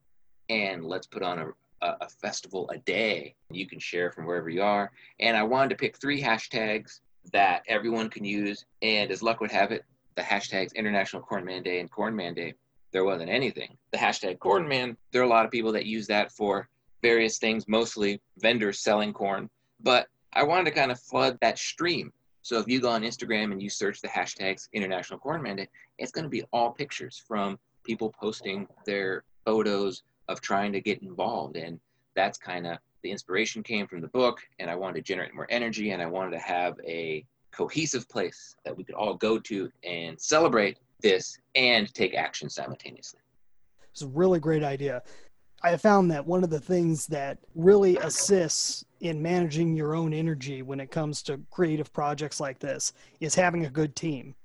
and 0.49 0.83
let's 0.83 1.07
put 1.07 1.23
on 1.23 1.39
a, 1.39 1.47
a, 1.85 1.97
a, 2.01 2.09
festival 2.09 2.69
a 2.71 2.77
day. 2.79 3.35
You 3.49 3.67
can 3.67 3.79
share 3.79 4.11
from 4.11 4.25
wherever 4.25 4.49
you 4.49 4.61
are. 4.61 4.91
And 5.19 5.37
I 5.37 5.43
wanted 5.43 5.69
to 5.69 5.75
pick 5.75 5.97
three 5.97 6.21
hashtags 6.21 6.99
that 7.31 7.63
everyone 7.67 8.09
can 8.09 8.25
use. 8.25 8.65
And 8.81 9.11
as 9.11 9.23
luck 9.23 9.39
would 9.39 9.51
have 9.51 9.71
it, 9.71 9.85
the 10.15 10.21
hashtags 10.21 10.75
International 10.75 11.21
Corn 11.21 11.45
Man 11.45 11.63
Day 11.63 11.79
and 11.79 11.89
Corn 11.89 12.15
Man 12.15 12.33
Day, 12.33 12.53
there 12.91 13.05
wasn't 13.05 13.29
anything. 13.29 13.77
The 13.91 13.97
hashtag 13.97 14.39
Corn 14.39 14.67
Man, 14.67 14.97
there 15.11 15.21
are 15.21 15.25
a 15.25 15.29
lot 15.29 15.45
of 15.45 15.51
people 15.51 15.71
that 15.73 15.85
use 15.85 16.07
that 16.07 16.31
for 16.31 16.67
various 17.01 17.37
things, 17.37 17.67
mostly 17.67 18.21
vendors 18.37 18.79
selling 18.79 19.13
corn. 19.13 19.49
But 19.79 20.07
I 20.33 20.43
wanted 20.43 20.65
to 20.65 20.71
kind 20.71 20.91
of 20.91 20.99
flood 20.99 21.37
that 21.41 21.57
stream 21.57 22.11
so 22.43 22.57
if 22.57 22.67
you 22.67 22.81
go 22.81 22.89
on 22.89 23.03
Instagram 23.03 23.51
and 23.51 23.61
you 23.61 23.69
search 23.69 24.01
the 24.01 24.07
hashtags 24.07 24.67
International 24.73 25.19
Corn 25.19 25.41
Man 25.41 25.65
it's 25.97 26.11
going 26.11 26.23
to 26.23 26.29
be 26.29 26.43
all 26.51 26.71
pictures 26.71 27.23
from 27.27 27.59
people 27.83 28.13
posting 28.19 28.67
their 28.85 29.23
photos 29.45 30.03
of 30.27 30.41
trying 30.41 30.71
to 30.73 30.81
get 30.81 31.01
involved. 31.03 31.55
And 31.55 31.79
that's 32.15 32.37
kind 32.37 32.65
of 32.65 32.77
the 33.03 33.11
inspiration 33.11 33.61
came 33.61 33.87
from 33.87 34.01
the 34.01 34.07
book. 34.07 34.39
And 34.59 34.69
I 34.69 34.75
wanted 34.75 34.95
to 34.95 35.01
generate 35.01 35.35
more 35.35 35.47
energy 35.49 35.91
and 35.91 36.01
I 36.01 36.07
wanted 36.07 36.31
to 36.31 36.39
have 36.39 36.79
a 36.85 37.23
cohesive 37.51 38.07
place 38.09 38.55
that 38.65 38.75
we 38.75 38.83
could 38.83 38.95
all 38.95 39.13
go 39.13 39.37
to 39.37 39.71
and 39.83 40.19
celebrate 40.19 40.79
this 41.01 41.37
and 41.55 41.93
take 41.93 42.13
action 42.13 42.49
simultaneously. 42.49 43.19
It's 43.91 44.01
a 44.01 44.07
really 44.07 44.39
great 44.39 44.63
idea. 44.63 45.01
I 45.63 45.77
found 45.77 46.09
that 46.11 46.25
one 46.25 46.43
of 46.43 46.49
the 46.49 46.59
things 46.59 47.05
that 47.07 47.37
really 47.53 47.97
assists 47.97 48.83
in 48.99 49.21
managing 49.21 49.75
your 49.75 49.95
own 49.95 50.13
energy 50.13 50.61
when 50.61 50.79
it 50.79 50.89
comes 50.89 51.21
to 51.23 51.39
creative 51.51 51.93
projects 51.93 52.39
like 52.39 52.59
this 52.59 52.93
is 53.19 53.35
having 53.35 53.65
a 53.65 53.69
good 53.69 53.95
team. 53.95 54.35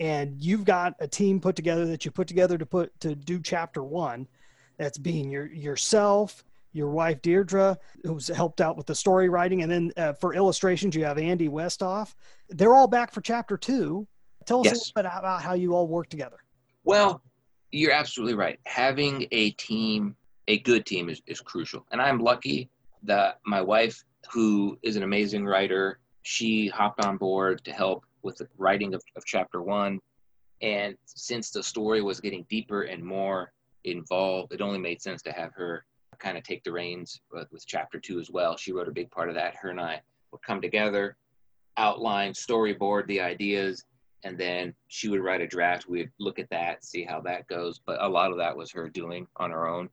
And 0.00 0.36
you've 0.42 0.64
got 0.64 0.94
a 1.00 1.08
team 1.08 1.40
put 1.40 1.56
together 1.56 1.86
that 1.86 2.04
you 2.04 2.10
put 2.10 2.28
together 2.28 2.58
to 2.58 2.66
put 2.66 2.98
to 3.00 3.14
do 3.14 3.40
chapter 3.40 3.82
one. 3.82 4.28
That's 4.76 4.98
being 4.98 5.30
your 5.30 5.46
yourself, 5.46 6.44
your 6.72 6.90
wife 6.90 7.22
Deirdre, 7.22 7.78
who's 8.02 8.28
helped 8.28 8.60
out 8.60 8.76
with 8.76 8.86
the 8.86 8.94
story 8.94 9.28
writing, 9.28 9.62
and 9.62 9.70
then 9.70 9.92
uh, 9.96 10.12
for 10.14 10.34
illustrations 10.34 10.96
you 10.96 11.04
have 11.04 11.18
Andy 11.18 11.48
Westoff. 11.48 12.14
They're 12.48 12.74
all 12.74 12.88
back 12.88 13.12
for 13.12 13.20
chapter 13.20 13.56
two. 13.56 14.06
Tell 14.46 14.60
us 14.60 14.66
yes. 14.66 14.72
a 14.72 14.78
little 14.78 14.92
bit 14.96 15.18
about 15.18 15.42
how 15.42 15.54
you 15.54 15.74
all 15.74 15.88
work 15.88 16.08
together. 16.08 16.38
Well, 16.84 17.22
you're 17.72 17.92
absolutely 17.92 18.34
right. 18.34 18.58
Having 18.66 19.26
a 19.32 19.50
team 19.52 20.16
a 20.48 20.58
good 20.58 20.84
team 20.84 21.08
is, 21.08 21.22
is 21.26 21.40
crucial. 21.40 21.86
And 21.90 22.00
I'm 22.00 22.18
lucky 22.18 22.68
that 23.02 23.40
my 23.46 23.60
wife, 23.60 24.04
who 24.32 24.78
is 24.82 24.96
an 24.96 25.02
amazing 25.02 25.46
writer, 25.46 25.98
she 26.22 26.68
hopped 26.68 27.04
on 27.04 27.16
board 27.16 27.64
to 27.64 27.72
help 27.72 28.04
with 28.22 28.36
the 28.38 28.48
writing 28.58 28.94
of, 28.94 29.02
of 29.16 29.24
chapter 29.24 29.62
one. 29.62 30.00
And 30.62 30.96
since 31.06 31.50
the 31.50 31.62
story 31.62 32.02
was 32.02 32.20
getting 32.20 32.46
deeper 32.48 32.82
and 32.82 33.02
more 33.02 33.52
involved, 33.84 34.52
it 34.52 34.60
only 34.60 34.78
made 34.78 35.02
sense 35.02 35.22
to 35.22 35.32
have 35.32 35.52
her 35.54 35.84
kind 36.18 36.38
of 36.38 36.44
take 36.44 36.62
the 36.64 36.72
reins 36.72 37.20
with, 37.32 37.50
with 37.52 37.66
chapter 37.66 37.98
two 37.98 38.20
as 38.20 38.30
well. 38.30 38.56
She 38.56 38.72
wrote 38.72 38.88
a 38.88 38.92
big 38.92 39.10
part 39.10 39.28
of 39.28 39.34
that. 39.34 39.56
Her 39.56 39.70
and 39.70 39.80
I 39.80 40.00
would 40.30 40.42
come 40.42 40.60
together 40.60 41.16
outline, 41.76 42.32
storyboard 42.32 43.06
the 43.08 43.20
ideas, 43.20 43.84
and 44.24 44.38
then 44.38 44.74
she 44.88 45.08
would 45.08 45.20
write 45.20 45.42
a 45.42 45.46
draft. 45.46 45.88
We'd 45.88 46.10
look 46.18 46.38
at 46.38 46.50
that, 46.50 46.84
see 46.84 47.04
how 47.04 47.20
that 47.22 47.46
goes. 47.46 47.80
But 47.84 48.02
a 48.02 48.08
lot 48.08 48.30
of 48.30 48.38
that 48.38 48.56
was 48.56 48.70
her 48.72 48.88
doing 48.88 49.26
on 49.36 49.50
her 49.50 49.68
own. 49.68 49.88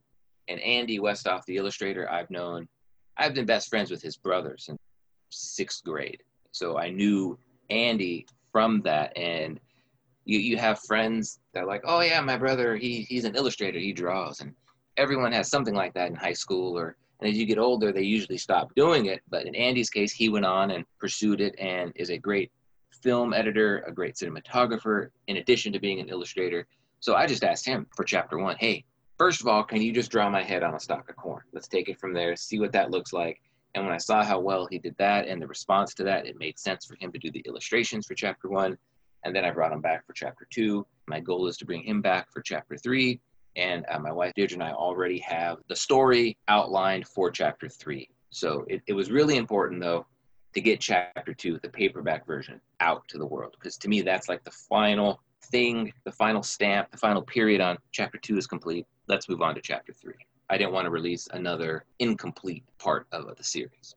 And 0.47 0.59
Andy 0.61 0.99
Westhoff, 0.99 1.45
the 1.45 1.57
illustrator, 1.57 2.09
I've 2.09 2.29
known, 2.29 2.67
I've 3.17 3.33
been 3.33 3.45
best 3.45 3.69
friends 3.69 3.91
with 3.91 4.01
his 4.01 4.17
brother 4.17 4.55
since 4.57 4.79
sixth 5.29 5.83
grade. 5.83 6.23
So 6.51 6.77
I 6.77 6.89
knew 6.89 7.37
Andy 7.69 8.25
from 8.51 8.81
that. 8.81 9.15
And 9.17 9.59
you, 10.25 10.39
you 10.39 10.57
have 10.57 10.79
friends 10.79 11.39
that 11.53 11.63
are 11.63 11.67
like, 11.67 11.81
oh, 11.85 12.01
yeah, 12.01 12.21
my 12.21 12.37
brother, 12.37 12.75
he, 12.75 13.01
he's 13.01 13.25
an 13.25 13.35
illustrator, 13.35 13.79
he 13.79 13.93
draws. 13.93 14.39
And 14.39 14.53
everyone 14.97 15.31
has 15.31 15.49
something 15.49 15.75
like 15.75 15.93
that 15.93 16.09
in 16.09 16.15
high 16.15 16.33
school 16.33 16.77
or 16.77 16.95
and 17.19 17.29
as 17.29 17.37
you 17.37 17.45
get 17.45 17.57
older 17.57 17.91
they 17.91 18.01
usually 18.01 18.37
stop 18.37 18.73
doing 18.75 19.05
it 19.05 19.21
but 19.29 19.45
in 19.45 19.55
andy's 19.55 19.89
case 19.89 20.11
he 20.11 20.27
went 20.27 20.45
on 20.45 20.71
and 20.71 20.85
pursued 20.99 21.39
it 21.39 21.55
and 21.59 21.91
is 21.95 22.09
a 22.09 22.17
great 22.17 22.51
film 23.01 23.33
editor 23.33 23.79
a 23.87 23.91
great 23.91 24.15
cinematographer 24.15 25.09
in 25.27 25.37
addition 25.37 25.73
to 25.73 25.79
being 25.79 25.99
an 25.99 26.09
illustrator. 26.09 26.67
So 26.99 27.15
i 27.15 27.25
just 27.25 27.43
asked 27.43 27.65
him 27.65 27.87
for 27.95 28.03
chapter 28.03 28.37
one 28.37 28.55
hey 28.59 28.85
first 29.17 29.41
of 29.41 29.47
all 29.47 29.63
can 29.63 29.81
you 29.81 29.91
just 29.91 30.11
draw 30.11 30.29
my 30.29 30.43
head 30.43 30.63
on 30.63 30.75
a 30.75 30.79
stalk 30.79 31.09
of 31.09 31.15
corn? 31.15 31.43
Let's 31.53 31.67
take 31.67 31.89
it 31.89 31.99
from 31.99 32.13
there 32.13 32.35
see 32.35 32.59
what 32.59 32.71
that 32.73 32.91
looks 32.91 33.13
like. 33.13 33.41
And 33.75 33.85
when 33.85 33.93
i 33.93 33.97
saw 33.97 34.23
how 34.23 34.39
well 34.39 34.67
he 34.69 34.79
did 34.79 34.95
that 34.97 35.27
and 35.27 35.41
the 35.41 35.47
response 35.47 35.93
to 35.95 36.03
that 36.03 36.27
it 36.27 36.39
made 36.39 36.59
sense 36.59 36.85
for 36.85 36.95
him 36.95 37.11
to 37.11 37.19
do 37.19 37.31
the 37.31 37.43
illustrations 37.47 38.05
for 38.05 38.15
chapter 38.15 38.49
one. 38.49 38.77
And 39.23 39.35
then 39.35 39.45
i 39.45 39.51
brought 39.51 39.73
him 39.73 39.81
back 39.81 40.05
for 40.05 40.13
chapter 40.13 40.47
two. 40.49 40.85
My 41.07 41.19
goal 41.19 41.47
is 41.47 41.57
to 41.57 41.65
bring 41.65 41.83
him 41.83 42.01
back 42.01 42.31
for 42.31 42.41
chapter 42.41 42.77
three. 42.77 43.19
And 43.55 43.85
uh, 43.89 43.99
my 43.99 44.11
wife 44.11 44.33
Deirdre 44.35 44.55
and 44.55 44.63
I 44.63 44.71
already 44.71 45.19
have 45.19 45.57
the 45.67 45.75
story 45.75 46.37
outlined 46.47 47.07
for 47.07 47.29
chapter 47.29 47.67
three. 47.67 48.09
So 48.29 48.65
it, 48.69 48.81
it 48.87 48.93
was 48.93 49.11
really 49.11 49.35
important 49.35 49.81
though 49.81 50.05
to 50.53 50.61
get 50.61 50.79
chapter 50.79 51.33
two, 51.33 51.59
the 51.61 51.69
paperback 51.69 52.25
version, 52.25 52.59
out 52.79 53.07
to 53.07 53.17
the 53.17 53.25
world 53.25 53.55
because 53.59 53.77
to 53.77 53.87
me 53.87 54.01
that's 54.01 54.27
like 54.29 54.43
the 54.43 54.51
final 54.51 55.21
thing, 55.45 55.91
the 56.03 56.11
final 56.11 56.43
stamp, 56.43 56.91
the 56.91 56.97
final 56.97 57.21
period 57.21 57.61
on 57.61 57.77
chapter 57.91 58.17
two 58.17 58.37
is 58.37 58.47
complete. 58.47 58.85
Let's 59.07 59.29
move 59.29 59.41
on 59.41 59.55
to 59.55 59.61
chapter 59.61 59.93
three. 59.93 60.15
I 60.49 60.57
didn't 60.57 60.73
want 60.73 60.85
to 60.85 60.91
release 60.91 61.27
another 61.31 61.85
incomplete 61.99 62.63
part 62.77 63.07
of 63.11 63.35
the 63.37 63.43
series. 63.43 63.95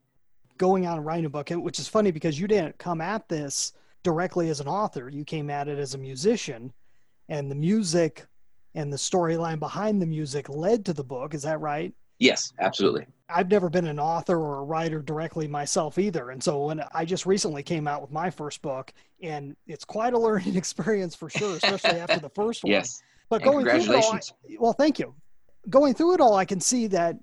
Going 0.56 0.86
out 0.86 0.98
and 0.98 1.06
writing 1.06 1.24
a 1.24 1.30
book, 1.30 1.50
which 1.50 1.80
is 1.80 1.88
funny 1.88 2.12
because 2.12 2.38
you 2.38 2.46
didn't 2.46 2.78
come 2.78 3.00
at 3.00 3.28
this 3.28 3.72
directly 4.04 4.50
as 4.50 4.60
an 4.60 4.68
author. 4.68 5.08
You 5.08 5.24
came 5.24 5.50
at 5.50 5.66
it 5.66 5.78
as 5.78 5.94
a 5.94 5.98
musician, 5.98 6.72
and 7.28 7.50
the 7.50 7.56
music 7.56 8.26
and 8.76 8.92
the 8.92 8.96
storyline 8.96 9.58
behind 9.58 10.00
the 10.00 10.06
music 10.06 10.48
led 10.48 10.84
to 10.84 10.92
the 10.92 11.02
book. 11.02 11.34
Is 11.34 11.42
that 11.42 11.60
right? 11.60 11.92
Yes, 12.20 12.52
absolutely. 12.60 13.06
I've 13.28 13.50
never 13.50 13.70
been 13.70 13.86
an 13.86 13.98
author 13.98 14.38
or 14.38 14.58
a 14.58 14.62
writer 14.62 15.00
directly 15.00 15.48
myself 15.48 15.98
either. 15.98 16.30
And 16.30 16.42
so 16.42 16.66
when 16.66 16.82
I 16.92 17.04
just 17.04 17.24
recently 17.26 17.62
came 17.62 17.88
out 17.88 18.02
with 18.02 18.10
my 18.10 18.30
first 18.30 18.60
book, 18.62 18.92
and 19.22 19.56
it's 19.66 19.84
quite 19.84 20.12
a 20.12 20.18
learning 20.26 20.56
experience 20.56 21.14
for 21.14 21.30
sure, 21.30 21.56
especially 21.56 22.00
after 22.00 22.20
the 22.20 22.28
first 22.28 22.64
one. 22.64 22.72
Yes. 22.72 23.02
But 23.28 23.42
going 23.42 23.64
through 23.64 23.94
it 23.94 24.04
all, 24.04 24.14
I, 24.14 24.20
well, 24.58 24.74
thank 24.74 24.98
you. 24.98 25.14
Going 25.70 25.94
through 25.94 26.14
it 26.14 26.20
all, 26.20 26.36
I 26.36 26.44
can 26.44 26.60
see 26.60 26.86
that 26.88 27.16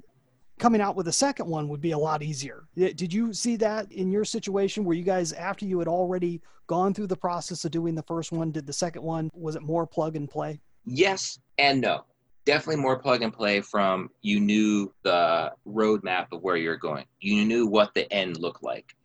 coming 0.57 0.81
out 0.81 0.95
with 0.95 1.07
a 1.07 1.11
second 1.11 1.47
one 1.47 1.67
would 1.69 1.81
be 1.81 1.91
a 1.91 1.97
lot 1.97 2.23
easier. 2.23 2.63
Did 2.75 3.13
you 3.13 3.33
see 3.33 3.55
that 3.57 3.91
in 3.91 4.11
your 4.11 4.25
situation 4.25 4.83
where 4.83 4.97
you 4.97 5.03
guys, 5.03 5.31
after 5.33 5.65
you 5.65 5.77
had 5.77 5.87
already 5.87 6.41
gone 6.67 6.93
through 6.93 7.07
the 7.07 7.15
process 7.15 7.65
of 7.65 7.71
doing 7.71 7.93
the 7.95 8.03
first 8.03 8.31
one, 8.31 8.51
did 8.51 8.65
the 8.65 8.73
second 8.73 9.03
one, 9.03 9.29
was 9.33 9.55
it 9.55 9.61
more 9.61 9.85
plug 9.85 10.15
and 10.15 10.29
play? 10.29 10.59
Yes 10.85 11.39
and 11.57 11.81
no. 11.81 12.05
Definitely 12.45 12.81
more 12.81 12.97
plug 12.97 13.21
and 13.21 13.31
play 13.31 13.61
from 13.61 14.09
you 14.21 14.39
knew 14.39 14.91
the 15.03 15.53
roadmap 15.67 16.27
of 16.31 16.41
where 16.41 16.57
you're 16.57 16.77
going. 16.77 17.05
You 17.19 17.45
knew 17.45 17.67
what 17.67 17.93
the 17.93 18.11
end 18.11 18.37
looked 18.37 18.63
like. 18.63 18.95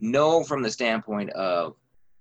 No, 0.00 0.42
from 0.42 0.62
the 0.62 0.70
standpoint 0.70 1.30
of 1.30 1.76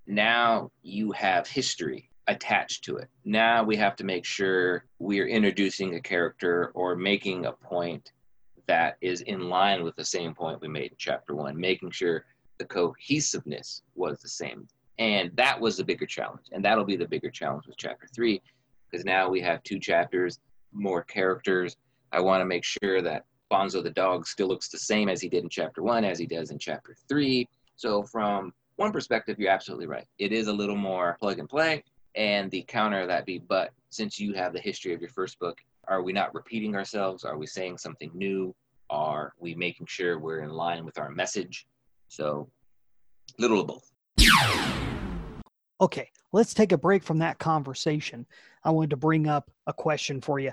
now 0.06 0.72
you 0.82 1.12
have 1.14 1.48
history 1.48 2.10
attached 2.28 2.84
to 2.86 2.98
it. 2.98 3.10
Now 3.26 3.64
we 3.64 3.76
have 3.78 3.96
to 3.98 4.04
make 4.04 4.26
sure 4.26 4.86
we're 5.00 5.28
introducing 5.28 5.96
a 5.96 6.02
character 6.02 6.72
or 6.74 6.96
making 6.96 7.46
a 7.46 7.54
point 7.54 8.12
that 8.68 8.98
is 9.02 9.22
in 9.22 9.50
line 9.50 9.84
with 9.84 9.96
the 9.96 10.06
same 10.06 10.34
point 10.34 10.62
we 10.62 10.68
made 10.68 10.92
in 10.92 10.98
chapter 10.98 11.36
one, 11.36 11.60
making 11.60 11.92
sure 11.92 12.26
the 12.60 12.66
cohesiveness 12.66 13.82
was 13.96 14.20
the 14.20 14.30
same. 14.30 14.68
And 15.00 15.32
that 15.36 15.60
was 15.60 15.78
the 15.78 15.84
bigger 15.84 16.06
challenge. 16.06 16.46
And 16.52 16.64
that'll 16.64 16.86
be 16.86 16.96
the 16.96 17.08
bigger 17.08 17.32
challenge 17.32 17.66
with 17.68 17.78
chapter 17.78 18.08
three 18.14 18.42
because 18.94 19.06
now 19.06 19.28
we 19.28 19.42
have 19.42 19.64
two 19.64 19.80
chapters, 19.80 20.40
more 20.72 21.04
characters. 21.04 21.76
I 22.12 22.20
want 22.20 22.42
to 22.42 22.46
make 22.46 22.64
sure 22.64 23.02
that 23.02 23.26
Bonzo 23.52 23.82
the 23.82 23.90
dog 23.90 24.28
still 24.28 24.48
looks 24.48 24.70
the 24.70 24.78
same 24.78 25.10
as 25.10 25.20
he 25.20 25.28
did 25.28 25.44
in 25.44 25.50
chapter 25.50 25.82
one, 25.82 26.06
as 26.06 26.20
he 26.20 26.28
does 26.28 26.52
in 26.52 26.60
chapter 26.60 26.96
three. 27.10 27.50
So, 27.76 28.04
from 28.04 28.54
one 28.76 28.92
perspective, 28.92 29.40
you're 29.40 29.52
absolutely 29.52 29.88
right. 29.88 30.06
It 30.20 30.32
is 30.32 30.48
a 30.48 30.54
little 30.54 30.76
more 30.76 31.18
plug 31.20 31.40
and 31.40 31.50
play. 31.50 31.84
And 32.16 32.52
the 32.52 32.62
counter 32.68 33.08
that 33.08 33.26
be, 33.26 33.40
but 33.40 33.72
since 33.90 34.20
you 34.20 34.34
have 34.34 34.54
the 34.54 34.60
history 34.60 34.94
of 34.94 35.02
your 35.02 35.10
first 35.10 35.40
book, 35.40 35.58
are 35.88 36.04
we 36.04 36.14
not 36.14 36.34
repeating 36.36 36.76
ourselves? 36.76 37.26
Are 37.26 37.38
we 37.38 37.48
saying 37.48 37.80
something 37.80 38.12
new? 38.14 38.54
Are 38.92 39.34
we 39.40 39.56
making 39.56 39.88
sure 39.88 40.20
we're 40.20 40.42
in 40.42 40.52
line 40.52 40.86
with 40.86 41.00
our 41.00 41.10
message? 41.10 41.66
So, 42.10 42.48
little 43.40 43.60
of 43.60 43.68
both. 43.68 43.92
Okay, 45.82 46.10
let's 46.34 46.54
take 46.54 46.72
a 46.74 46.78
break 46.78 47.04
from 47.04 47.20
that 47.20 47.40
conversation. 47.40 48.26
I 48.64 48.72
wanted 48.72 48.90
to 48.90 48.98
bring 48.98 49.28
up 49.28 49.50
a 49.68 49.74
question 49.74 50.20
for 50.20 50.40
you. 50.40 50.52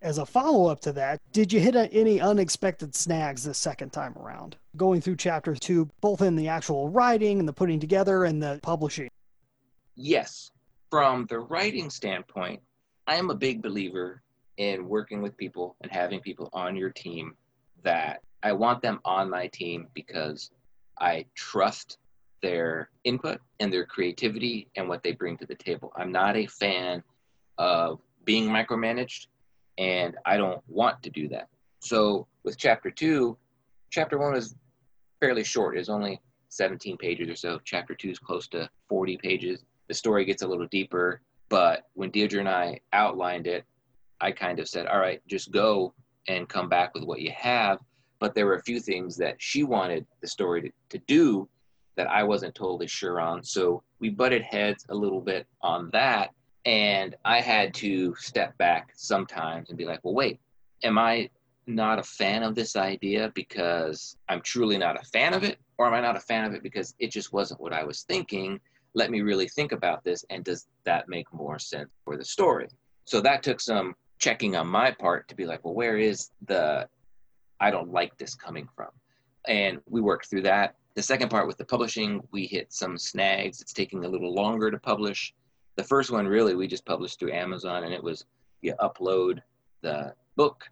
As 0.00 0.18
a 0.18 0.26
follow 0.26 0.70
up 0.70 0.80
to 0.80 0.92
that, 0.92 1.20
did 1.32 1.52
you 1.52 1.58
hit 1.58 1.74
any 1.74 2.20
unexpected 2.20 2.94
snags 2.94 3.42
the 3.42 3.52
second 3.52 3.92
time 3.92 4.16
around? 4.16 4.56
Going 4.76 5.00
through 5.00 5.16
chapter 5.16 5.56
two, 5.56 5.90
both 6.00 6.22
in 6.22 6.36
the 6.36 6.46
actual 6.46 6.88
writing 6.88 7.40
and 7.40 7.48
the 7.48 7.52
putting 7.52 7.80
together 7.80 8.24
and 8.24 8.40
the 8.40 8.60
publishing? 8.62 9.08
Yes. 9.96 10.52
From 10.90 11.26
the 11.26 11.40
writing 11.40 11.90
standpoint, 11.90 12.62
I 13.08 13.16
am 13.16 13.30
a 13.30 13.34
big 13.34 13.60
believer 13.60 14.22
in 14.56 14.88
working 14.88 15.20
with 15.20 15.36
people 15.36 15.76
and 15.80 15.90
having 15.90 16.20
people 16.20 16.48
on 16.52 16.76
your 16.76 16.90
team 16.90 17.34
that 17.82 18.22
I 18.42 18.52
want 18.52 18.82
them 18.82 19.00
on 19.04 19.28
my 19.28 19.48
team 19.48 19.88
because 19.94 20.50
I 21.00 21.24
trust 21.34 21.98
their 22.42 22.90
input 23.04 23.40
and 23.60 23.72
their 23.72 23.84
creativity 23.84 24.68
and 24.76 24.88
what 24.88 25.02
they 25.02 25.12
bring 25.12 25.36
to 25.38 25.46
the 25.46 25.54
table. 25.54 25.92
I'm 25.96 26.12
not 26.12 26.36
a 26.36 26.46
fan 26.46 27.02
of 27.58 28.00
being 28.24 28.48
micromanaged, 28.48 29.26
and 29.78 30.16
I 30.26 30.36
don't 30.36 30.62
want 30.68 31.02
to 31.02 31.10
do 31.10 31.28
that. 31.28 31.48
So 31.80 32.26
with 32.44 32.58
chapter 32.58 32.90
two, 32.90 33.36
chapter 33.90 34.18
one 34.18 34.36
is 34.36 34.54
fairly 35.20 35.44
short. 35.44 35.76
It's 35.76 35.88
only 35.88 36.20
17 36.50 36.96
pages 36.96 37.28
or 37.28 37.36
so. 37.36 37.60
Chapter 37.64 37.94
two 37.94 38.10
is 38.10 38.18
close 38.18 38.48
to 38.48 38.68
40 38.88 39.18
pages. 39.18 39.64
The 39.88 39.94
story 39.94 40.24
gets 40.24 40.42
a 40.42 40.48
little 40.48 40.66
deeper. 40.66 41.20
But 41.48 41.84
when 41.94 42.10
Deirdre 42.10 42.40
and 42.40 42.48
I 42.48 42.80
outlined 42.92 43.46
it, 43.46 43.64
I 44.20 44.32
kind 44.32 44.58
of 44.58 44.68
said, 44.68 44.86
all 44.86 44.98
right, 44.98 45.22
just 45.28 45.50
go 45.50 45.94
and 46.26 46.48
come 46.48 46.68
back 46.68 46.94
with 46.94 47.04
what 47.04 47.20
you 47.20 47.32
have. 47.36 47.78
But 48.18 48.34
there 48.34 48.46
were 48.46 48.56
a 48.56 48.62
few 48.62 48.80
things 48.80 49.16
that 49.16 49.36
she 49.38 49.62
wanted 49.62 50.06
the 50.20 50.28
story 50.28 50.62
to, 50.62 50.70
to 50.90 50.98
do 51.06 51.48
that 51.98 52.08
I 52.08 52.22
wasn't 52.22 52.54
totally 52.54 52.86
sure 52.86 53.20
on. 53.20 53.42
So 53.42 53.82
we 53.98 54.08
butted 54.08 54.42
heads 54.42 54.86
a 54.88 54.94
little 54.94 55.20
bit 55.20 55.48
on 55.60 55.90
that. 55.90 56.30
And 56.64 57.16
I 57.24 57.40
had 57.40 57.74
to 57.74 58.14
step 58.14 58.56
back 58.56 58.92
sometimes 58.94 59.68
and 59.68 59.76
be 59.76 59.84
like, 59.84 59.98
well, 60.04 60.14
wait, 60.14 60.38
am 60.84 60.96
I 60.96 61.28
not 61.66 61.98
a 61.98 62.04
fan 62.04 62.44
of 62.44 62.54
this 62.54 62.76
idea 62.76 63.32
because 63.34 64.16
I'm 64.28 64.40
truly 64.42 64.78
not 64.78 64.98
a 64.98 65.04
fan 65.06 65.34
of 65.34 65.42
it? 65.42 65.58
Or 65.76 65.88
am 65.88 65.94
I 65.94 66.00
not 66.00 66.16
a 66.16 66.20
fan 66.20 66.44
of 66.44 66.54
it 66.54 66.62
because 66.62 66.94
it 67.00 67.10
just 67.10 67.32
wasn't 67.32 67.60
what 67.60 67.72
I 67.72 67.82
was 67.82 68.02
thinking? 68.02 68.60
Let 68.94 69.10
me 69.10 69.20
really 69.20 69.48
think 69.48 69.72
about 69.72 70.04
this. 70.04 70.24
And 70.30 70.44
does 70.44 70.68
that 70.84 71.08
make 71.08 71.26
more 71.32 71.58
sense 71.58 71.90
for 72.04 72.16
the 72.16 72.24
story? 72.24 72.68
So 73.06 73.20
that 73.22 73.42
took 73.42 73.60
some 73.60 73.96
checking 74.20 74.54
on 74.54 74.68
my 74.68 74.92
part 74.92 75.26
to 75.28 75.34
be 75.34 75.46
like, 75.46 75.64
well, 75.64 75.74
where 75.74 75.98
is 75.98 76.30
the 76.46 76.88
I 77.58 77.72
don't 77.72 77.90
like 77.90 78.16
this 78.18 78.36
coming 78.36 78.68
from? 78.76 78.90
And 79.48 79.80
we 79.88 80.00
worked 80.00 80.30
through 80.30 80.42
that. 80.42 80.76
The 80.98 81.04
second 81.04 81.28
part 81.28 81.46
with 81.46 81.56
the 81.56 81.64
publishing, 81.64 82.26
we 82.32 82.44
hit 82.44 82.72
some 82.72 82.98
snags. 82.98 83.60
It's 83.60 83.72
taking 83.72 84.04
a 84.04 84.08
little 84.08 84.34
longer 84.34 84.68
to 84.68 84.78
publish. 84.80 85.32
The 85.76 85.84
first 85.84 86.10
one, 86.10 86.26
really, 86.26 86.56
we 86.56 86.66
just 86.66 86.84
published 86.84 87.20
through 87.20 87.30
Amazon, 87.30 87.84
and 87.84 87.94
it 87.94 88.02
was 88.02 88.24
you 88.62 88.74
upload 88.80 89.40
the 89.80 90.12
book, 90.34 90.64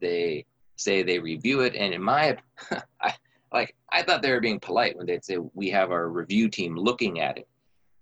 they 0.00 0.46
say 0.76 1.02
they 1.02 1.18
review 1.18 1.62
it, 1.62 1.74
and 1.74 1.92
in 1.92 2.00
my, 2.00 2.38
I, 3.00 3.12
like 3.52 3.74
I 3.90 4.04
thought 4.04 4.22
they 4.22 4.30
were 4.30 4.38
being 4.38 4.60
polite 4.60 4.96
when 4.96 5.06
they'd 5.06 5.24
say 5.24 5.38
we 5.52 5.68
have 5.70 5.90
our 5.90 6.08
review 6.10 6.48
team 6.48 6.76
looking 6.76 7.18
at 7.18 7.38
it. 7.38 7.48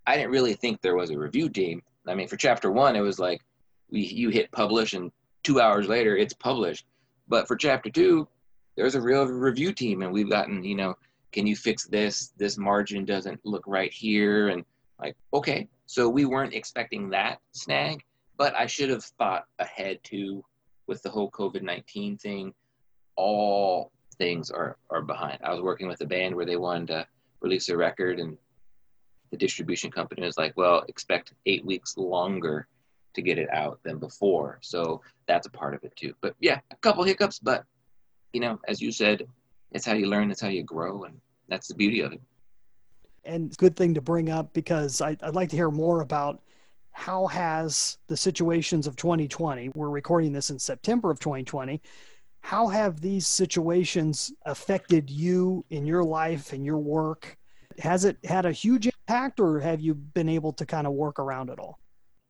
I 0.07 0.17
didn't 0.17 0.33
really 0.33 0.53
think 0.53 0.83
there 0.83 0.97
was 0.97 1.09
a 1.09 1.19
review 1.19 1.49
team. 1.49 1.81
I 2.07 2.15
mean, 2.15 2.29
for 2.29 2.37
chapter 2.37 2.71
one, 2.71 2.95
it 2.95 3.01
was 3.01 3.19
like 3.19 3.41
we 3.89 4.03
you 4.03 4.29
hit 4.29 4.53
publish, 4.53 4.93
and 4.93 5.11
two 5.45 5.63
hours 5.63 5.89
later 5.89 6.15
it's 6.15 6.35
published. 6.35 6.85
But 7.27 7.49
for 7.49 7.57
chapter 7.57 7.89
two, 7.89 8.29
there's 8.77 8.97
a 8.97 9.01
real 9.01 9.25
review 9.25 9.73
team, 9.73 10.03
and 10.03 10.13
we've 10.13 10.29
gotten 10.29 10.63
you 10.63 10.75
know, 10.75 10.95
can 11.33 11.47
you 11.47 11.57
fix 11.57 11.87
this? 11.87 12.33
This 12.37 12.59
margin 12.59 13.05
doesn't 13.05 13.41
look 13.45 13.65
right 13.67 13.93
here, 13.93 14.49
and 14.49 14.65
like 14.99 15.17
okay, 15.33 15.69
so 15.87 16.09
we 16.09 16.25
weren't 16.25 16.55
expecting 16.55 17.11
that 17.11 17.39
snag, 17.53 18.03
but 18.37 18.55
I 18.55 18.67
should 18.67 18.91
have 18.91 19.05
thought 19.05 19.45
ahead 19.59 20.01
too 20.03 20.45
with 20.87 21.03
the 21.03 21.11
whole 21.11 21.31
COVID 21.31 21.63
nineteen 21.63 22.17
thing. 22.17 22.53
All 23.17 23.93
things 24.19 24.51
are 24.51 24.77
are 24.91 25.03
behind. 25.03 25.39
I 25.43 25.53
was 25.53 25.63
working 25.63 25.89
with 25.89 26.01
a 26.01 26.07
band 26.07 26.35
where 26.35 26.47
they 26.47 26.57
wanted 26.57 26.89
to 26.89 27.07
release 27.41 27.69
a 27.69 27.77
record, 27.77 28.19
and 28.19 28.37
the 29.31 29.37
distribution 29.37 29.91
company 29.91 30.23
was 30.23 30.39
like, 30.39 30.57
"Well, 30.57 30.85
expect 30.89 31.35
eight 31.47 31.65
weeks 31.65 31.97
longer." 31.97 32.67
to 33.15 33.23
get 33.23 33.39
it 33.39 33.53
out 33.53 33.81
than 33.83 33.99
before. 33.99 34.59
So 34.63 35.03
that's 35.27 35.47
a 35.47 35.51
part 35.51 35.75
of 35.75 35.83
it 35.83 35.95
too. 35.97 36.15
But 36.21 36.35
yeah, 36.41 36.61
a 36.71 36.77
couple 36.77 37.03
hiccups, 37.03 37.39
but 37.39 37.65
you 38.33 38.41
know, 38.41 38.61
as 38.69 38.81
you 38.81 38.93
said, 38.93 39.27
it's 39.73 39.87
how 39.87 39.95
you 39.95 40.07
learn, 40.07 40.31
it's 40.31 40.41
how 40.41 40.49
you 40.49 40.63
grow, 40.63 41.05
and 41.05 41.21
that's 41.49 41.69
the 41.69 41.75
beauty 41.75 42.01
of 42.01 42.13
it. 42.13 42.21
And 43.25 43.57
good 43.57 43.77
thing 43.77 43.95
to 43.95 44.01
bring 44.01 44.31
up 44.31 44.53
because 44.53 45.01
I, 45.01 45.17
would 45.23 45.35
like 45.35 45.51
to 45.51 45.57
hear 45.57 45.71
more 45.71 46.01
about 46.01 46.41
how 46.93 47.27
has 47.29 47.99
the 48.09 48.17
situations 48.17 48.87
of 48.87 48.97
2020. 48.97 49.71
We're 49.75 49.91
recording 49.91 50.33
this 50.33 50.51
in 50.51 50.59
September 50.59 51.11
of 51.11 51.21
2020. 51.21 51.81
How 52.41 52.69
have 52.69 53.01
these 53.01 53.27
situations 53.27 54.33
affected 54.47 55.11
you 55.11 55.65
in 55.71 55.85
your 55.85 56.03
life 56.03 56.53
and 56.53 56.65
your 56.65 56.79
work? 56.79 57.37
Has 57.79 58.05
it 58.05 58.17
had 58.25 58.47
a 58.47 58.53
huge 58.53 58.87
impact, 58.87 59.39
or 59.39 59.61
have 59.61 59.81
you 59.81 59.95
been 59.95 60.29
able 60.29 60.53
to 60.55 60.67
kind 60.67 60.87
of 60.87 60.95
work 60.95 61.19
around 61.19 61.51
it 61.51 61.59
all? 61.59 61.79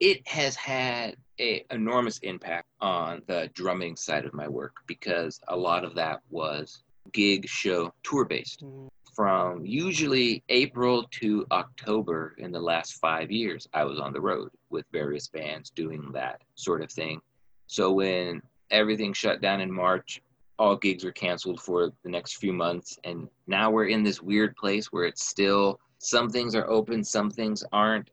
it 0.01 0.27
has 0.27 0.57
had 0.57 1.15
a 1.39 1.65
enormous 1.71 2.19
impact 2.19 2.67
on 2.81 3.23
the 3.27 3.51
drumming 3.55 3.95
side 3.97 4.25
of 4.25 4.35
my 4.35 4.49
work 4.49 4.77
because 4.87 5.41
a 5.49 5.57
lot 5.57 5.85
of 5.85 5.95
that 5.95 6.21
was 6.31 6.83
gig 7.13 7.49
show 7.49 7.93
tour 8.03 8.25
based 8.25 8.65
from 9.15 9.65
usually 9.65 10.43
april 10.49 11.05
to 11.11 11.47
october 11.51 12.35
in 12.39 12.53
the 12.53 12.61
last 12.61 12.95
five 12.95 13.31
years 13.31 13.69
i 13.75 13.85
was 13.85 13.99
on 13.99 14.13
the 14.13 14.21
road 14.21 14.51
with 14.71 14.85
various 14.93 15.29
bands 15.29 15.71
doing 15.71 16.11
that 16.13 16.41
sort 16.55 16.83
of 16.83 16.91
thing 16.91 17.21
so 17.67 17.93
when 17.93 18.41
everything 18.71 19.13
shut 19.13 19.41
down 19.41 19.61
in 19.61 19.71
march 19.71 20.23
all 20.59 20.77
gigs 20.77 21.05
were 21.05 21.13
canceled 21.13 21.61
for 21.61 21.91
the 22.05 22.11
next 22.11 22.37
few 22.37 22.53
months 22.53 22.99
and 23.05 23.29
now 23.47 23.71
we're 23.71 23.89
in 23.89 24.03
this 24.03 24.23
weird 24.23 24.55
place 24.57 24.87
where 24.93 25.05
it's 25.05 25.27
still 25.27 25.79
some 25.99 26.29
things 26.29 26.55
are 26.55 26.69
open 26.69 27.03
some 27.03 27.31
things 27.31 27.65
aren't 27.73 28.11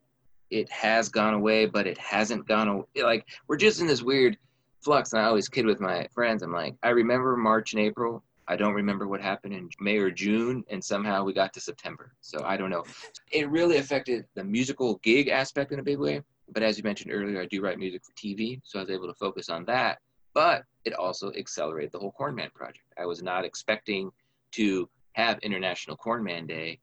it 0.49 0.69
has 0.71 1.09
gone 1.09 1.33
away, 1.33 1.65
but 1.65 1.87
it 1.87 1.97
hasn't 1.97 2.47
gone 2.47 2.67
away. 2.67 2.85
Like 2.95 3.27
we're 3.47 3.57
just 3.57 3.81
in 3.81 3.87
this 3.87 4.01
weird 4.01 4.37
flux. 4.81 5.13
And 5.13 5.21
I 5.21 5.25
always 5.25 5.49
kid 5.49 5.65
with 5.65 5.79
my 5.79 6.07
friends. 6.13 6.43
I'm 6.43 6.53
like, 6.53 6.75
I 6.83 6.89
remember 6.89 7.35
March 7.35 7.73
and 7.73 7.81
April. 7.81 8.23
I 8.47 8.55
don't 8.55 8.73
remember 8.73 9.07
what 9.07 9.21
happened 9.21 9.53
in 9.53 9.69
May 9.79 9.97
or 9.97 10.09
June, 10.09 10.63
and 10.69 10.83
somehow 10.83 11.23
we 11.23 11.33
got 11.33 11.53
to 11.53 11.59
September. 11.59 12.13
So 12.21 12.43
I 12.45 12.55
don't 12.55 12.69
know. 12.69 12.83
It 13.31 13.49
really 13.49 13.77
affected 13.77 14.25
the 14.35 14.43
musical 14.43 14.95
gig 15.03 15.27
aspect 15.27 15.71
in 15.71 15.79
a 15.79 15.83
big 15.83 15.99
way. 15.99 16.21
But 16.49 16.63
as 16.63 16.77
you 16.77 16.83
mentioned 16.83 17.11
earlier, 17.13 17.41
I 17.41 17.45
do 17.45 17.61
write 17.61 17.77
music 17.77 18.03
for 18.05 18.13
TV, 18.13 18.61
so 18.63 18.79
I 18.79 18.83
was 18.83 18.89
able 18.89 19.07
to 19.07 19.13
focus 19.13 19.49
on 19.49 19.65
that. 19.65 19.99
But 20.33 20.63
it 20.85 20.93
also 20.93 21.31
accelerated 21.33 21.91
the 21.91 21.99
whole 21.99 22.13
Cornman 22.17 22.53
project. 22.53 22.85
I 22.97 23.05
was 23.05 23.21
not 23.21 23.43
expecting 23.43 24.11
to 24.51 24.87
have 25.13 25.39
International 25.39 25.97
Cornman 25.97 26.47
Day 26.47 26.79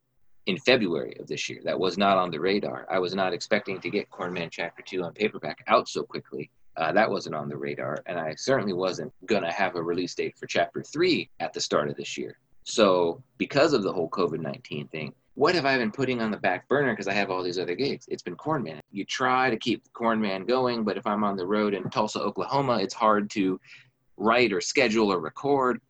in 0.46 0.59
February 0.59 1.16
of 1.18 1.27
this 1.27 1.48
year. 1.48 1.61
That 1.64 1.79
was 1.79 1.96
not 1.96 2.18
on 2.18 2.31
the 2.31 2.40
radar. 2.40 2.87
I 2.90 2.98
was 2.98 3.14
not 3.14 3.33
expecting 3.33 3.81
to 3.81 3.88
get 3.88 4.11
Cornman 4.11 4.50
Chapter 4.50 4.83
2 4.83 5.03
on 5.03 5.14
paperback 5.14 5.64
out 5.68 5.88
so 5.88 6.03
quickly. 6.03 6.50
Uh, 6.76 6.92
that 6.92 7.10
wasn't 7.10 7.34
on 7.34 7.48
the 7.48 7.56
radar. 7.56 8.02
And 8.06 8.18
I 8.18 8.34
certainly 8.34 8.72
wasn't 8.72 9.12
going 9.26 9.42
to 9.42 9.52
have 9.52 9.76
a 9.76 9.82
release 9.82 10.14
date 10.14 10.37
for 10.37 10.46
Chapter 10.46 10.82
3 10.82 11.28
at 11.40 11.52
the 11.52 11.60
start 11.60 11.88
of 11.88 11.96
this 11.96 12.16
year. 12.16 12.38
So, 12.64 13.22
because 13.38 13.72
of 13.72 13.82
the 13.82 13.92
whole 13.92 14.08
COVID 14.08 14.40
19 14.40 14.88
thing, 14.88 15.12
what 15.34 15.54
have 15.54 15.66
I 15.66 15.76
been 15.76 15.90
putting 15.90 16.22
on 16.22 16.30
the 16.30 16.37
back 16.37 16.68
burner 16.68 16.92
because 16.92 17.08
I 17.08 17.12
have 17.12 17.30
all 17.30 17.42
these 17.42 17.58
other 17.58 17.74
gigs? 17.74 18.06
It's 18.08 18.22
been 18.22 18.37
Cornman. 18.37 18.80
You 18.90 19.04
try 19.04 19.50
to 19.50 19.56
keep 19.56 19.82
Cornman 19.92 20.46
going, 20.46 20.84
but 20.84 20.96
if 20.96 21.06
I'm 21.06 21.24
on 21.24 21.37
the 21.37 21.46
road 21.46 21.74
in 21.74 21.90
Tulsa, 21.90 22.20
Oklahoma, 22.20 22.78
it's 22.78 22.94
hard 22.94 23.28
to 23.30 23.60
write 24.16 24.52
or 24.52 24.60
schedule 24.60 25.12
or 25.12 25.18
record. 25.18 25.80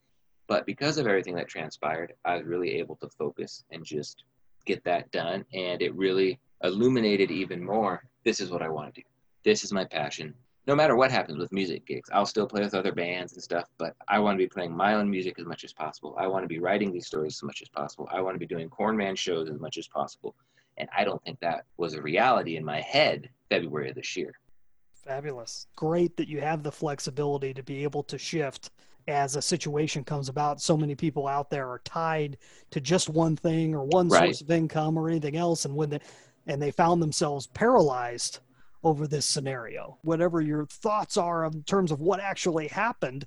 But 0.47 0.65
because 0.65 0.97
of 0.97 1.07
everything 1.07 1.35
that 1.35 1.47
transpired, 1.47 2.13
I 2.25 2.37
was 2.37 2.45
really 2.45 2.71
able 2.71 2.95
to 2.97 3.09
focus 3.09 3.63
and 3.71 3.85
just 3.85 4.23
get 4.65 4.83
that 4.83 5.11
done. 5.11 5.45
And 5.53 5.81
it 5.81 5.95
really 5.95 6.39
illuminated 6.63 7.31
even 7.31 7.63
more 7.63 8.03
this 8.25 8.39
is 8.39 8.49
what 8.49 8.63
I 8.63 8.69
want 8.69 8.93
to 8.95 9.01
do. 9.01 9.07
This 9.43 9.63
is 9.63 9.71
my 9.71 9.85
passion. 9.85 10.33
No 10.67 10.75
matter 10.75 10.95
what 10.95 11.11
happens 11.11 11.37
with 11.37 11.51
music 11.51 11.85
gigs, 11.85 12.09
I'll 12.11 12.25
still 12.25 12.47
play 12.47 12.61
with 12.61 12.73
other 12.73 12.91
bands 12.91 13.33
and 13.33 13.43
stuff, 13.43 13.69
but 13.77 13.95
I 14.07 14.17
want 14.17 14.35
to 14.35 14.43
be 14.43 14.49
playing 14.49 14.75
my 14.75 14.95
own 14.95 15.09
music 15.09 15.35
as 15.37 15.45
much 15.45 15.63
as 15.63 15.71
possible. 15.71 16.15
I 16.19 16.25
want 16.25 16.43
to 16.43 16.47
be 16.47 16.59
writing 16.59 16.91
these 16.91 17.05
stories 17.05 17.35
as 17.35 17.43
much 17.43 17.61
as 17.61 17.69
possible. 17.69 18.09
I 18.11 18.21
want 18.21 18.33
to 18.35 18.39
be 18.39 18.47
doing 18.47 18.69
Cornman 18.69 19.15
shows 19.15 19.49
as 19.49 19.59
much 19.59 19.77
as 19.77 19.87
possible. 19.87 20.35
And 20.77 20.89
I 20.95 21.03
don't 21.03 21.23
think 21.23 21.39
that 21.39 21.65
was 21.77 21.93
a 21.93 22.01
reality 22.01 22.57
in 22.57 22.65
my 22.65 22.81
head 22.81 23.29
February 23.49 23.89
of 23.89 23.95
this 23.95 24.17
year. 24.17 24.33
Fabulous. 24.93 25.67
Great 25.75 26.17
that 26.17 26.27
you 26.27 26.41
have 26.41 26.63
the 26.63 26.71
flexibility 26.71 27.53
to 27.53 27.61
be 27.61 27.83
able 27.83 28.01
to 28.03 28.17
shift 28.17 28.71
as 29.07 29.35
a 29.35 29.41
situation 29.41 30.03
comes 30.03 30.29
about. 30.29 30.59
So 30.59 30.75
many 30.75 30.95
people 30.95 31.27
out 31.27 31.51
there 31.51 31.69
are 31.69 31.79
tied 31.85 32.37
to 32.71 32.81
just 32.81 33.07
one 33.07 33.35
thing 33.35 33.75
or 33.75 33.83
one 33.83 34.09
right. 34.09 34.23
source 34.23 34.41
of 34.41 34.49
income 34.49 34.97
or 34.97 35.09
anything 35.09 35.37
else, 35.37 35.65
and 35.65 35.75
when 35.75 35.91
they, 35.91 35.99
and 36.47 36.59
they 36.59 36.71
found 36.71 37.03
themselves 37.03 37.45
paralyzed 37.47 38.39
over 38.85 39.07
this 39.07 39.25
scenario. 39.25 39.97
Whatever 40.03 40.41
your 40.41 40.67
thoughts 40.67 41.17
are 41.17 41.43
in 41.45 41.63
terms 41.63 41.91
of 41.91 41.99
what 41.99 42.19
actually 42.19 42.67
happened, 42.67 43.25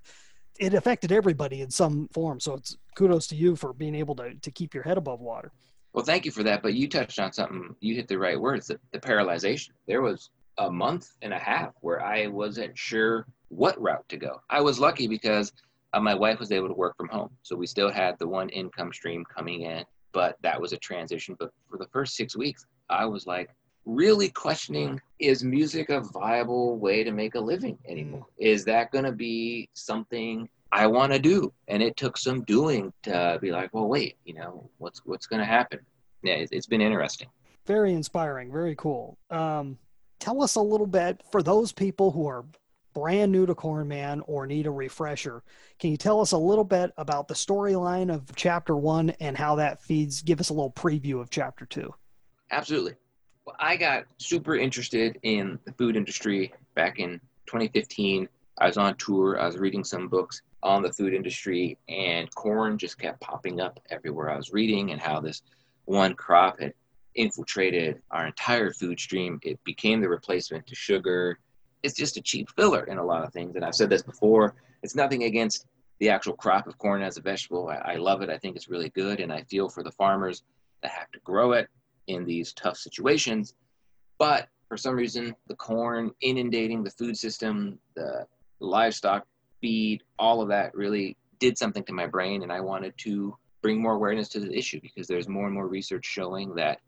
it 0.58 0.72
affected 0.72 1.10
everybody 1.10 1.60
in 1.60 1.70
some 1.70 2.08
form. 2.12 2.38
So 2.38 2.54
it's 2.54 2.76
kudos 2.96 3.26
to 3.26 3.36
you 3.36 3.56
for 3.56 3.72
being 3.72 3.96
able 3.96 4.14
to 4.16 4.34
to 4.34 4.50
keep 4.50 4.72
your 4.72 4.84
head 4.84 4.96
above 4.96 5.20
water. 5.20 5.52
Well, 5.92 6.04
thank 6.04 6.24
you 6.24 6.30
for 6.30 6.44
that. 6.44 6.62
But 6.62 6.74
you 6.74 6.88
touched 6.88 7.18
on 7.18 7.32
something. 7.32 7.74
You 7.80 7.96
hit 7.96 8.06
the 8.06 8.18
right 8.18 8.40
words. 8.40 8.68
The, 8.68 8.78
the 8.92 9.00
paralyzation. 9.00 9.70
There 9.86 10.00
was 10.00 10.30
a 10.58 10.70
month 10.70 11.10
and 11.22 11.34
a 11.34 11.38
half 11.38 11.72
where 11.80 12.04
I 12.04 12.28
wasn't 12.28 12.78
sure 12.78 13.26
what 13.48 13.80
route 13.80 14.08
to 14.10 14.16
go. 14.16 14.40
I 14.50 14.60
was 14.60 14.78
lucky 14.78 15.08
because 15.08 15.52
uh, 15.92 16.00
my 16.00 16.14
wife 16.14 16.38
was 16.38 16.52
able 16.52 16.68
to 16.68 16.74
work 16.74 16.96
from 16.96 17.08
home. 17.08 17.30
So 17.42 17.56
we 17.56 17.66
still 17.66 17.90
had 17.90 18.16
the 18.18 18.28
one 18.28 18.48
income 18.50 18.92
stream 18.92 19.24
coming 19.24 19.62
in, 19.62 19.84
but 20.12 20.36
that 20.42 20.60
was 20.60 20.72
a 20.72 20.76
transition. 20.76 21.36
But 21.38 21.50
for 21.68 21.78
the 21.78 21.86
first 21.92 22.14
six 22.14 22.36
weeks, 22.36 22.66
I 22.90 23.06
was 23.06 23.26
like 23.26 23.50
really 23.84 24.28
questioning 24.28 25.00
is 25.18 25.42
music 25.42 25.88
a 25.88 26.00
viable 26.00 26.78
way 26.78 27.02
to 27.02 27.10
make 27.10 27.34
a 27.34 27.40
living 27.40 27.78
anymore? 27.86 28.26
Mm. 28.40 28.46
Is 28.46 28.64
that 28.66 28.90
going 28.92 29.04
to 29.04 29.12
be 29.12 29.68
something 29.74 30.48
I 30.70 30.86
want 30.86 31.12
to 31.12 31.18
do? 31.18 31.52
And 31.68 31.82
it 31.82 31.96
took 31.96 32.16
some 32.16 32.42
doing 32.44 32.92
to 33.04 33.38
be 33.40 33.50
like, 33.50 33.72
well, 33.72 33.88
wait, 33.88 34.16
you 34.24 34.34
know, 34.34 34.70
what's 34.78 35.00
what's 35.04 35.26
going 35.26 35.40
to 35.40 35.46
happen? 35.46 35.80
Yeah, 36.22 36.44
it's 36.50 36.66
been 36.66 36.80
interesting. 36.80 37.28
Very 37.66 37.92
inspiring. 37.92 38.50
Very 38.50 38.74
cool. 38.76 39.18
Um, 39.30 39.78
tell 40.18 40.42
us 40.42 40.56
a 40.56 40.60
little 40.60 40.86
bit 40.86 41.22
for 41.30 41.42
those 41.42 41.72
people 41.72 42.10
who 42.10 42.26
are 42.26 42.44
brand 42.94 43.30
new 43.30 43.46
to 43.46 43.54
Cornman 43.54 44.22
or 44.26 44.46
need 44.46 44.66
a 44.66 44.70
refresher. 44.70 45.42
Can 45.78 45.90
you 45.90 45.96
tell 45.96 46.20
us 46.20 46.32
a 46.32 46.38
little 46.38 46.64
bit 46.64 46.92
about 46.96 47.28
the 47.28 47.34
storyline 47.34 48.12
of 48.12 48.34
chapter 48.34 48.76
one 48.76 49.10
and 49.20 49.36
how 49.36 49.54
that 49.56 49.82
feeds? 49.82 50.22
Give 50.22 50.40
us 50.40 50.48
a 50.48 50.52
little 50.52 50.72
preview 50.72 51.20
of 51.20 51.30
chapter 51.30 51.64
two. 51.66 51.94
Absolutely. 52.50 52.94
I 53.58 53.76
got 53.76 54.04
super 54.18 54.56
interested 54.56 55.18
in 55.22 55.58
the 55.64 55.72
food 55.72 55.96
industry 55.96 56.52
back 56.74 56.98
in 56.98 57.20
2015. 57.46 58.28
I 58.58 58.66
was 58.66 58.76
on 58.76 58.96
tour, 58.96 59.40
I 59.40 59.46
was 59.46 59.58
reading 59.58 59.84
some 59.84 60.08
books 60.08 60.42
on 60.62 60.82
the 60.82 60.92
food 60.92 61.14
industry, 61.14 61.78
and 61.88 62.32
corn 62.34 62.76
just 62.76 62.98
kept 62.98 63.20
popping 63.20 63.60
up 63.60 63.78
everywhere 63.90 64.30
I 64.30 64.36
was 64.36 64.52
reading, 64.52 64.90
and 64.90 65.00
how 65.00 65.20
this 65.20 65.42
one 65.84 66.14
crop 66.14 66.60
had 66.60 66.74
infiltrated 67.14 68.00
our 68.10 68.26
entire 68.26 68.72
food 68.72 68.98
stream. 68.98 69.38
It 69.42 69.62
became 69.64 70.00
the 70.00 70.08
replacement 70.08 70.66
to 70.66 70.74
sugar. 70.74 71.38
It's 71.82 71.94
just 71.94 72.16
a 72.16 72.22
cheap 72.22 72.48
filler 72.56 72.84
in 72.84 72.98
a 72.98 73.04
lot 73.04 73.24
of 73.24 73.32
things. 73.32 73.56
And 73.56 73.64
I've 73.64 73.74
said 73.74 73.90
this 73.90 74.02
before 74.02 74.54
it's 74.82 74.94
nothing 74.94 75.24
against 75.24 75.66
the 75.98 76.08
actual 76.08 76.34
crop 76.34 76.66
of 76.66 76.78
corn 76.78 77.02
as 77.02 77.16
a 77.16 77.20
vegetable. 77.20 77.68
I, 77.68 77.92
I 77.92 77.96
love 77.96 78.22
it. 78.22 78.30
I 78.30 78.38
think 78.38 78.56
it's 78.56 78.68
really 78.68 78.90
good. 78.90 79.20
And 79.20 79.32
I 79.32 79.42
feel 79.44 79.68
for 79.68 79.82
the 79.82 79.90
farmers 79.90 80.42
that 80.82 80.92
have 80.92 81.10
to 81.12 81.18
grow 81.20 81.52
it 81.52 81.68
in 82.08 82.24
these 82.24 82.52
tough 82.52 82.76
situations. 82.76 83.54
But 84.18 84.48
for 84.68 84.76
some 84.76 84.96
reason, 84.96 85.34
the 85.46 85.54
corn 85.54 86.10
inundating 86.20 86.82
the 86.82 86.90
food 86.90 87.16
system, 87.16 87.78
the 87.94 88.26
livestock 88.60 89.26
feed, 89.60 90.02
all 90.18 90.42
of 90.42 90.48
that 90.48 90.74
really 90.74 91.16
did 91.38 91.56
something 91.56 91.84
to 91.84 91.92
my 91.92 92.06
brain. 92.06 92.42
And 92.42 92.52
I 92.52 92.60
wanted 92.60 92.94
to 92.98 93.36
bring 93.62 93.80
more 93.80 93.94
awareness 93.94 94.28
to 94.30 94.40
the 94.40 94.56
issue 94.56 94.80
because 94.80 95.06
there's 95.06 95.28
more 95.28 95.46
and 95.46 95.54
more 95.54 95.68
research 95.68 96.04
showing 96.04 96.54
that 96.56 96.80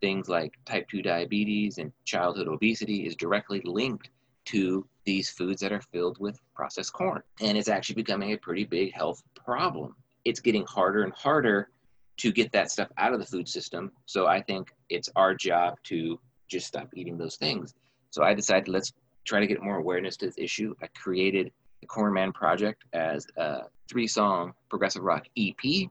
things 0.00 0.28
like 0.28 0.54
type 0.64 0.88
2 0.88 1.02
diabetes 1.02 1.78
and 1.78 1.92
childhood 2.04 2.48
obesity 2.48 3.06
is 3.06 3.16
directly 3.16 3.60
linked 3.64 4.10
to 4.46 4.86
these 5.04 5.28
foods 5.30 5.60
that 5.60 5.72
are 5.72 5.80
filled 5.80 6.18
with 6.18 6.40
processed 6.54 6.92
corn. 6.92 7.22
And 7.40 7.58
it's 7.58 7.68
actually 7.68 7.96
becoming 7.96 8.32
a 8.32 8.38
pretty 8.38 8.64
big 8.64 8.92
health 8.92 9.22
problem. 9.34 9.94
It's 10.24 10.40
getting 10.40 10.64
harder 10.66 11.02
and 11.02 11.12
harder 11.12 11.70
to 12.18 12.32
get 12.32 12.52
that 12.52 12.70
stuff 12.70 12.88
out 12.98 13.12
of 13.12 13.20
the 13.20 13.26
food 13.26 13.48
system. 13.48 13.92
So 14.06 14.26
I 14.26 14.40
think 14.42 14.72
it's 14.88 15.08
our 15.16 15.34
job 15.34 15.76
to 15.84 16.18
just 16.48 16.66
stop 16.66 16.88
eating 16.94 17.18
those 17.18 17.36
things. 17.36 17.74
So 18.10 18.22
I 18.22 18.34
decided 18.34 18.68
let's 18.68 18.92
try 19.24 19.40
to 19.40 19.46
get 19.46 19.62
more 19.62 19.76
awareness 19.76 20.16
to 20.18 20.26
this 20.26 20.38
issue. 20.38 20.74
I 20.82 20.86
created 20.88 21.52
the 21.80 21.86
Corn 21.86 22.12
Man 22.14 22.32
Project 22.32 22.84
as 22.92 23.26
a 23.36 23.62
three 23.88 24.06
song 24.06 24.52
progressive 24.70 25.02
rock 25.02 25.26
EP. 25.36 25.88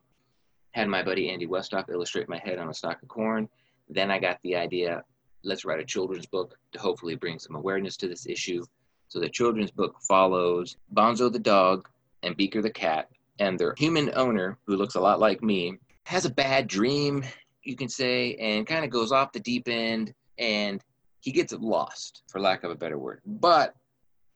Had 0.72 0.88
my 0.88 1.04
buddy 1.04 1.30
Andy 1.30 1.48
Westoff 1.48 1.90
illustrate 1.90 2.28
my 2.28 2.40
head 2.40 2.58
on 2.58 2.70
a 2.70 2.74
stalk 2.74 3.02
of 3.02 3.08
corn. 3.08 3.48
Then 3.90 4.10
I 4.10 4.20
got 4.20 4.40
the 4.44 4.56
idea 4.56 5.04
let's 5.46 5.64
write 5.64 5.80
a 5.80 5.86
children's 5.86 6.26
book 6.26 6.58
to 6.74 6.80
hopefully 6.80 7.16
bring 7.16 7.40
some 7.40 7.56
awareness 7.56 7.96
to 7.98 8.08
this 8.08 8.26
issue. 8.26 8.66
So 9.08 9.20
the 9.20 9.30
children's 9.30 9.72
book 9.72 9.96
follows 10.02 10.76
Bonzo 10.94 11.32
the 11.32 11.40
dog 11.40 11.88
and 12.24 12.36
Beaker 12.36 12.62
the 12.62 12.72
cat 12.72 13.10
and 13.40 13.60
their 13.60 13.76
human 13.78 14.12
owner, 14.16 14.58
who 14.66 14.76
looks 14.76 14.96
a 14.96 15.00
lot 15.00 15.20
like 15.20 15.44
me, 15.44 15.78
has 16.06 16.26
a 16.26 16.30
bad 16.30 16.68
dream, 16.68 17.24
you 17.64 17.76
can 17.76 17.90
say, 17.90 18.36
and 18.36 18.66
kind 18.66 18.86
of 18.86 18.92
goes 18.92 19.12
off 19.12 19.32
the 19.32 19.40
deep 19.40 19.68
end 19.68 20.14
and 20.38 20.84
he 21.20 21.32
gets 21.32 21.54
lost, 21.54 22.22
for 22.28 22.40
lack 22.40 22.64
of 22.64 22.72
a 22.72 22.76
better 22.76 23.00
word. 23.00 23.22
But 23.26 23.76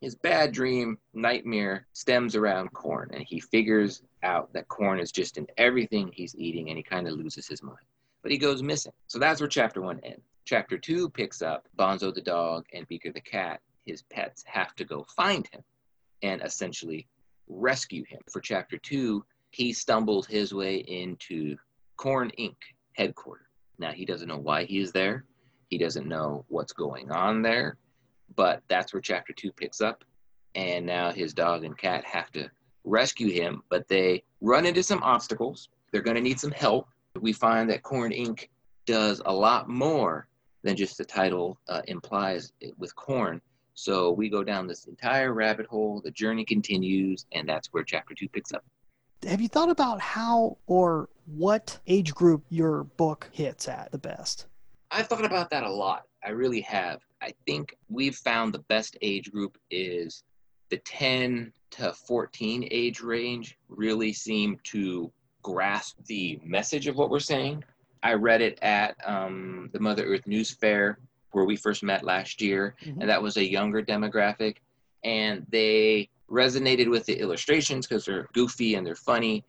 his 0.01 0.15
bad 0.15 0.51
dream, 0.51 0.97
nightmare, 1.13 1.85
stems 1.93 2.35
around 2.35 2.73
corn, 2.73 3.11
and 3.13 3.23
he 3.27 3.39
figures 3.39 4.01
out 4.23 4.51
that 4.53 4.67
corn 4.67 4.99
is 4.99 5.11
just 5.11 5.37
in 5.37 5.45
everything 5.57 6.09
he's 6.11 6.35
eating, 6.35 6.69
and 6.69 6.77
he 6.77 6.83
kind 6.83 7.07
of 7.07 7.13
loses 7.13 7.47
his 7.47 7.61
mind. 7.61 7.77
But 8.23 8.31
he 8.31 8.37
goes 8.37 8.63
missing. 8.63 8.93
So 9.07 9.19
that's 9.19 9.39
where 9.39 9.47
chapter 9.47 9.81
one 9.81 9.99
ends. 10.03 10.25
Chapter 10.45 10.77
two 10.77 11.09
picks 11.09 11.41
up 11.41 11.67
Bonzo 11.77 12.13
the 12.13 12.21
dog 12.21 12.65
and 12.73 12.87
Beaker 12.87 13.11
the 13.11 13.21
cat. 13.21 13.61
His 13.85 14.01
pets 14.03 14.43
have 14.47 14.73
to 14.75 14.85
go 14.85 15.05
find 15.15 15.47
him 15.51 15.61
and 16.23 16.41
essentially 16.41 17.07
rescue 17.47 18.03
him. 18.05 18.19
For 18.31 18.41
chapter 18.41 18.77
two, 18.77 19.23
he 19.51 19.73
stumbled 19.73 20.25
his 20.27 20.53
way 20.53 20.77
into 20.77 21.57
Corn 21.97 22.31
Inc. 22.39 22.55
headquarters. 22.93 23.45
Now, 23.77 23.91
he 23.91 24.05
doesn't 24.05 24.27
know 24.27 24.37
why 24.37 24.65
he 24.65 24.79
is 24.79 24.91
there. 24.91 25.25
He 25.69 25.77
doesn't 25.77 26.07
know 26.07 26.45
what's 26.49 26.73
going 26.73 27.11
on 27.11 27.41
there, 27.41 27.77
but 28.35 28.61
that's 28.67 28.93
where 28.93 29.01
chapter 29.01 29.33
two 29.33 29.51
picks 29.51 29.81
up. 29.81 30.03
And 30.55 30.85
now 30.85 31.11
his 31.11 31.33
dog 31.33 31.63
and 31.63 31.77
cat 31.77 32.03
have 32.05 32.31
to 32.31 32.49
rescue 32.83 33.29
him, 33.29 33.61
but 33.69 33.87
they 33.87 34.23
run 34.41 34.65
into 34.65 34.83
some 34.83 35.03
obstacles. 35.03 35.69
They're 35.91 36.01
going 36.01 36.15
to 36.15 36.21
need 36.21 36.39
some 36.39 36.51
help. 36.51 36.87
We 37.19 37.33
find 37.33 37.69
that 37.69 37.83
Corn 37.83 38.11
Inc. 38.11 38.47
does 38.85 39.21
a 39.25 39.33
lot 39.33 39.69
more 39.69 40.27
than 40.63 40.75
just 40.75 40.97
the 40.97 41.05
title 41.05 41.59
uh, 41.69 41.81
implies 41.87 42.51
with 42.77 42.95
corn. 42.95 43.41
So 43.73 44.11
we 44.11 44.29
go 44.29 44.43
down 44.43 44.67
this 44.67 44.85
entire 44.85 45.33
rabbit 45.33 45.67
hole. 45.67 46.01
The 46.03 46.11
journey 46.11 46.43
continues, 46.43 47.25
and 47.31 47.47
that's 47.47 47.69
where 47.71 47.83
chapter 47.83 48.13
two 48.13 48.27
picks 48.27 48.51
up. 48.51 48.65
Have 49.27 49.41
you 49.41 49.49
thought 49.49 49.69
about 49.69 49.99
how 49.99 50.57
or 50.65 51.09
what 51.25 51.77
age 51.87 52.13
group 52.13 52.43
your 52.49 52.85
book 52.85 53.29
hits 53.31 53.67
at 53.67 53.91
the 53.91 53.97
best? 53.97 54.47
I've 54.91 55.07
thought 55.07 55.25
about 55.25 55.49
that 55.49 55.63
a 55.63 55.71
lot. 55.71 56.03
I 56.23 56.29
really 56.29 56.61
have. 56.61 57.01
I 57.21 57.33
think 57.45 57.75
we've 57.89 58.15
found 58.15 58.53
the 58.53 58.63
best 58.69 58.97
age 59.01 59.31
group 59.31 59.57
is 59.69 60.23
the 60.69 60.77
10 60.77 61.51
to 61.71 61.93
14 61.93 62.67
age 62.71 63.01
range 63.01 63.57
really 63.67 64.13
seem 64.13 64.57
to 64.65 65.11
grasp 65.41 65.97
the 66.05 66.39
message 66.43 66.87
of 66.87 66.95
what 66.95 67.09
we're 67.09 67.19
saying. 67.19 67.63
I 68.01 68.13
read 68.13 68.41
it 68.41 68.57
at 68.61 68.95
um, 69.05 69.69
the 69.73 69.79
Mother 69.79 70.05
Earth 70.05 70.27
News 70.27 70.51
Fair 70.51 70.99
where 71.31 71.45
we 71.45 71.55
first 71.55 71.83
met 71.83 72.03
last 72.03 72.41
year, 72.41 72.75
mm-hmm. 72.83 73.01
and 73.01 73.09
that 73.09 73.21
was 73.21 73.37
a 73.37 73.47
younger 73.47 73.83
demographic, 73.83 74.57
and 75.03 75.45
they 75.49 76.09
resonated 76.31 76.89
with 76.89 77.05
the 77.05 77.19
illustrations 77.19 77.87
because 77.87 78.05
they're 78.05 78.27
goofy 78.33 78.75
and 78.75 78.85
they're 78.85 78.95
funny, 78.95 79.43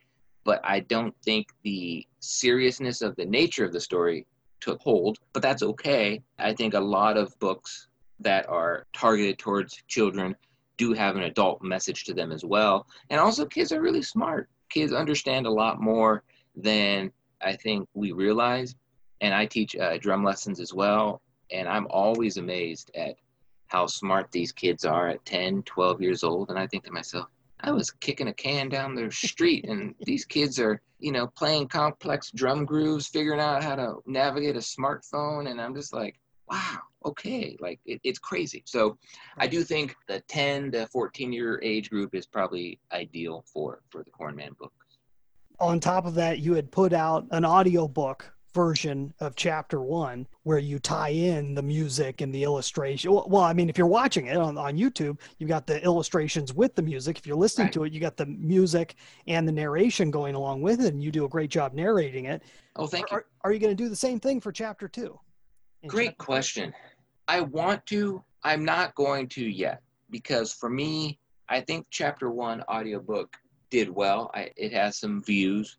but 0.45 0.61
I 0.65 0.81
don't 0.81 1.15
think 1.25 1.49
the 1.63 2.07
seriousness 2.21 3.03
of 3.03 3.15
the 3.17 3.27
nature 3.27 3.65
of 3.65 3.73
the 3.73 3.81
story 3.81 4.27
took 4.61 4.81
hold, 4.81 5.19
but 5.33 5.43
that's 5.43 5.63
okay. 5.63 6.23
I 6.39 6.55
think 6.55 6.75
a 6.75 6.81
lot 6.81 7.17
of 7.17 7.39
books 7.39 7.89
that 8.21 8.49
are 8.49 8.87
targeted 8.95 9.39
towards 9.39 9.83
children 9.89 10.37
do 10.77 10.93
have 10.93 11.17
an 11.17 11.23
adult 11.23 11.63
message 11.63 12.05
to 12.05 12.15
them 12.15 12.33
as 12.33 12.45
well. 12.45 12.87
And 13.11 13.21
also, 13.21 13.45
kids 13.45 13.73
are 13.73 13.83
really 13.83 14.03
smart. 14.03 14.49
Kids 14.71 14.93
understand 14.93 15.47
a 15.47 15.51
lot 15.51 15.81
more 15.81 16.23
than 16.57 17.13
I 17.43 17.55
think 17.57 17.89
we 17.95 18.13
realize. 18.13 18.75
And 19.21 19.35
I 19.35 19.47
teach 19.47 19.77
uh, 19.77 19.99
drum 19.99 20.25
lessons 20.25 20.61
as 20.61 20.73
well. 20.73 21.21
And 21.53 21.69
I'm 21.69 21.87
always 21.91 22.37
amazed 22.37 22.91
at 22.95 23.17
how 23.71 23.87
smart 23.87 24.31
these 24.33 24.51
kids 24.51 24.85
are 24.85 25.09
at 25.09 25.25
10, 25.25 25.63
12 25.63 26.03
years 26.03 26.25
old. 26.25 26.51
And 26.51 26.59
I 26.59 26.67
think 26.67 26.85
to 26.85 26.93
myself, 26.93 27.29
I 27.61 27.71
was 27.71 27.91
kicking 27.91 28.27
a 28.27 28.33
can 28.33 28.69
down 28.69 28.95
the 28.95 29.11
street, 29.11 29.65
and 29.69 29.95
these 30.05 30.25
kids 30.25 30.59
are, 30.59 30.83
you 30.99 31.13
know, 31.13 31.29
playing 31.29 31.69
complex 31.69 32.31
drum 32.33 32.65
grooves, 32.65 33.07
figuring 33.07 33.41
out 33.41 33.63
how 33.63 33.77
to 33.77 33.97
navigate 34.07 34.57
a 34.57 34.61
smartphone. 34.61 35.51
And 35.51 35.61
I'm 35.61 35.75
just 35.75 35.93
like, 35.93 36.19
wow, 36.51 36.79
okay, 37.07 37.57
like 37.61 37.79
it, 37.87 38.01
it's 38.03 38.19
crazy. 38.19 38.63
So 38.67 38.99
I 39.39 39.47
do 39.47 39.63
think 39.63 39.95
the 40.09 40.21
10 40.27 40.73
to 40.73 40.87
14 40.89 41.33
year 41.33 41.61
age 41.63 41.91
group 41.91 42.15
is 42.15 42.27
probably 42.27 42.81
ideal 42.93 43.45
for 43.53 43.83
for 43.91 44.03
the 44.03 44.11
Corn 44.11 44.35
Man 44.35 44.57
book. 44.59 44.73
On 45.61 45.79
top 45.79 46.07
of 46.07 46.15
that, 46.15 46.41
you 46.41 46.55
had 46.55 46.73
put 46.73 46.93
out 46.93 47.27
an 47.31 47.45
audio 47.45 47.87
book 47.87 48.33
version 48.53 49.15
of 49.21 49.37
chapter 49.37 49.81
one 49.81 50.27
where 50.43 50.59
you 50.59 50.79
tie 50.79 51.11
in 51.11 51.55
the 51.55 51.63
music 51.63 52.21
and 52.21 52.35
the 52.35 52.43
illustration. 52.43 53.13
Well 53.13 53.43
i 53.43 53.53
mean 53.53 53.69
if 53.69 53.79
you're 53.79 53.87
watching 53.87 54.27
it 54.27 54.37
on, 54.37 54.59
on 54.59 54.77
youtube 54.77 55.19
you've 55.39 55.49
got 55.49 55.67
the 55.67 55.83
illustrations 55.85 56.53
with 56.53 56.75
the 56.75 56.83
music. 56.83 57.19
If 57.19 57.27
you're 57.27 57.37
listening 57.37 57.67
right. 57.67 57.73
to 57.75 57.85
it 57.85 57.93
you 57.93 58.01
got 58.01 58.17
the 58.17 58.27
music 58.27 58.97
and 59.27 59.47
the 59.47 59.53
narration 59.53 60.11
going 60.11 60.35
along 60.35 60.63
with 60.63 60.81
it 60.81 60.93
and 60.93 61.03
you 61.03 61.11
do 61.11 61.25
a 61.25 61.29
great 61.29 61.51
job 61.51 61.75
narrating 61.75 62.27
it. 62.27 62.43
Oh 62.77 62.87
thank 62.87 63.13
are, 63.13 63.21
you. 63.21 63.25
are, 63.45 63.53
you 63.53 63.59
going 63.59 63.77
to 63.77 63.83
do 63.83 63.89
the 63.89 63.97
same 63.97 64.19
thing 64.19 64.41
for 64.41 64.53
chapter 64.53 64.89
two? 64.89 65.19
Great 65.87 66.11
chapter 66.11 66.25
question. 66.25 66.71
Two? 66.71 66.77
i 67.29 67.41
want 67.41 67.85
to 67.87 68.23
i'm 68.43 68.65
not 68.65 68.95
going 68.95 69.29
to 69.29 69.45
yet 69.45 69.83
because 70.11 70.53
for 70.53 70.69
me 70.69 71.19
i 71.49 71.61
think 71.61 71.87
chapter 71.91 72.31
one 72.31 72.63
audiobook 72.69 73.37
did 73.71 73.89
well. 73.89 74.33
I, 74.35 74.51
it 74.57 74.73
has 74.73 74.99
some 74.99 75.23
views 75.23 75.79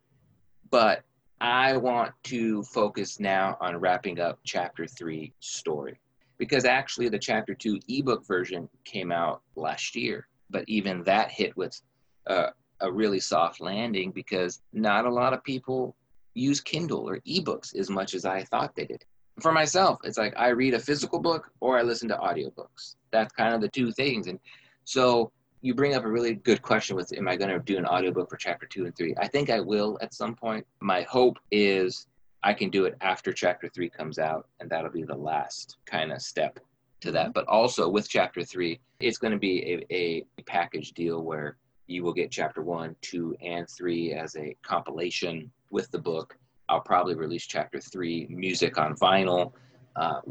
but 0.69 1.03
I 1.41 1.75
want 1.75 2.13
to 2.25 2.61
focus 2.61 3.19
now 3.19 3.57
on 3.59 3.75
wrapping 3.77 4.19
up 4.19 4.37
chapter 4.43 4.85
three 4.85 5.33
story 5.39 5.99
because 6.37 6.65
actually 6.65 7.09
the 7.09 7.17
chapter 7.17 7.55
two 7.55 7.79
ebook 7.89 8.27
version 8.27 8.69
came 8.85 9.11
out 9.11 9.41
last 9.55 9.95
year, 9.95 10.27
but 10.51 10.63
even 10.67 11.03
that 11.05 11.31
hit 11.31 11.57
with 11.57 11.81
uh, 12.27 12.51
a 12.81 12.91
really 12.91 13.19
soft 13.19 13.59
landing 13.59 14.11
because 14.11 14.61
not 14.71 15.05
a 15.05 15.11
lot 15.11 15.33
of 15.33 15.43
people 15.43 15.95
use 16.35 16.61
Kindle 16.61 17.09
or 17.09 17.19
ebooks 17.21 17.75
as 17.75 17.89
much 17.89 18.13
as 18.13 18.23
I 18.23 18.43
thought 18.43 18.75
they 18.75 18.85
did. 18.85 19.03
For 19.39 19.51
myself, 19.51 19.97
it's 20.03 20.19
like 20.19 20.35
I 20.37 20.49
read 20.49 20.75
a 20.75 20.79
physical 20.79 21.19
book 21.19 21.51
or 21.59 21.79
I 21.79 21.81
listen 21.81 22.07
to 22.09 22.17
audiobooks. 22.17 22.97
That's 23.11 23.33
kind 23.33 23.55
of 23.55 23.61
the 23.61 23.69
two 23.69 23.91
things. 23.91 24.27
And 24.27 24.39
so 24.83 25.31
you 25.61 25.75
bring 25.75 25.93
up 25.93 26.03
a 26.03 26.09
really 26.09 26.35
good 26.35 26.61
question 26.61 26.95
with 26.95 27.13
am 27.13 27.27
I 27.27 27.35
going 27.35 27.51
to 27.51 27.59
do 27.59 27.77
an 27.77 27.85
audiobook 27.85 28.29
for 28.29 28.37
chapter 28.37 28.65
two 28.65 28.85
and 28.85 28.95
three? 28.95 29.13
I 29.19 29.27
think 29.27 29.49
I 29.49 29.59
will 29.59 29.97
at 30.01 30.13
some 30.13 30.35
point. 30.35 30.65
My 30.79 31.03
hope 31.03 31.37
is 31.51 32.07
I 32.43 32.53
can 32.53 32.69
do 32.69 32.85
it 32.85 32.97
after 33.01 33.31
chapter 33.31 33.69
three 33.69 33.89
comes 33.89 34.17
out, 34.17 34.47
and 34.59 34.69
that'll 34.69 34.91
be 34.91 35.03
the 35.03 35.15
last 35.15 35.77
kind 35.85 36.11
of 36.11 36.21
step 36.21 36.59
to 37.01 37.11
that. 37.11 37.27
Mm-hmm. 37.27 37.31
But 37.33 37.47
also 37.47 37.87
with 37.87 38.09
chapter 38.09 38.43
three, 38.43 38.79
it's 38.99 39.19
going 39.19 39.33
to 39.33 39.39
be 39.39 39.85
a, 39.91 40.25
a 40.39 40.43
package 40.43 40.93
deal 40.93 41.23
where 41.23 41.57
you 41.87 42.03
will 42.03 42.13
get 42.13 42.31
chapter 42.31 42.63
one, 42.63 42.95
two, 43.01 43.35
and 43.41 43.69
three 43.69 44.13
as 44.13 44.35
a 44.35 44.55
compilation 44.63 45.51
with 45.69 45.91
the 45.91 45.99
book. 45.99 46.37
I'll 46.69 46.81
probably 46.81 47.15
release 47.15 47.45
chapter 47.45 47.79
three 47.79 48.27
music 48.29 48.77
on 48.77 48.95
vinyl. 48.95 49.53
Uh, 49.95 50.21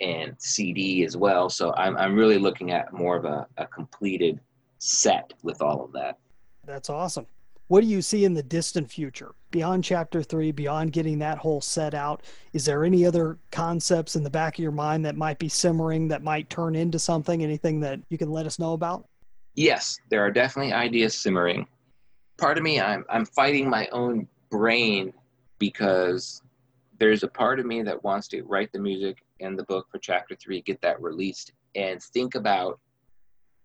and 0.00 0.34
CD 0.38 1.04
as 1.04 1.16
well. 1.16 1.48
So 1.48 1.72
I'm, 1.76 1.96
I'm 1.96 2.16
really 2.16 2.36
looking 2.36 2.72
at 2.72 2.92
more 2.92 3.16
of 3.16 3.24
a, 3.24 3.46
a 3.58 3.66
completed 3.66 4.40
set 4.84 5.32
with 5.42 5.62
all 5.62 5.82
of 5.82 5.92
that. 5.92 6.18
That's 6.66 6.90
awesome. 6.90 7.26
What 7.68 7.80
do 7.80 7.86
you 7.86 8.02
see 8.02 8.26
in 8.26 8.34
the 8.34 8.42
distant 8.42 8.90
future 8.90 9.34
beyond 9.50 9.82
chapter 9.82 10.22
three, 10.22 10.52
beyond 10.52 10.92
getting 10.92 11.18
that 11.20 11.38
whole 11.38 11.62
set 11.62 11.94
out? 11.94 12.22
Is 12.52 12.66
there 12.66 12.84
any 12.84 13.06
other 13.06 13.38
concepts 13.50 14.16
in 14.16 14.22
the 14.22 14.30
back 14.30 14.58
of 14.58 14.62
your 14.62 14.72
mind 14.72 15.06
that 15.06 15.16
might 15.16 15.38
be 15.38 15.48
simmering 15.48 16.08
that 16.08 16.22
might 16.22 16.50
turn 16.50 16.74
into 16.74 16.98
something? 16.98 17.42
Anything 17.42 17.80
that 17.80 18.00
you 18.10 18.18
can 18.18 18.30
let 18.30 18.44
us 18.44 18.58
know 18.58 18.74
about? 18.74 19.06
Yes, 19.54 19.98
there 20.10 20.20
are 20.20 20.30
definitely 20.30 20.74
ideas 20.74 21.16
simmering. 21.16 21.66
Part 22.36 22.58
of 22.58 22.64
me, 22.64 22.80
I'm, 22.80 23.04
I'm 23.08 23.24
fighting 23.24 23.70
my 23.70 23.88
own 23.92 24.28
brain 24.50 25.14
because 25.58 26.42
there's 26.98 27.22
a 27.22 27.28
part 27.28 27.58
of 27.58 27.64
me 27.64 27.80
that 27.82 28.04
wants 28.04 28.28
to 28.28 28.42
write 28.42 28.70
the 28.72 28.78
music 28.78 29.24
and 29.40 29.58
the 29.58 29.64
book 29.64 29.86
for 29.90 29.98
chapter 29.98 30.34
three, 30.34 30.60
get 30.60 30.82
that 30.82 31.00
released, 31.00 31.52
and 31.74 32.02
think 32.02 32.34
about 32.34 32.78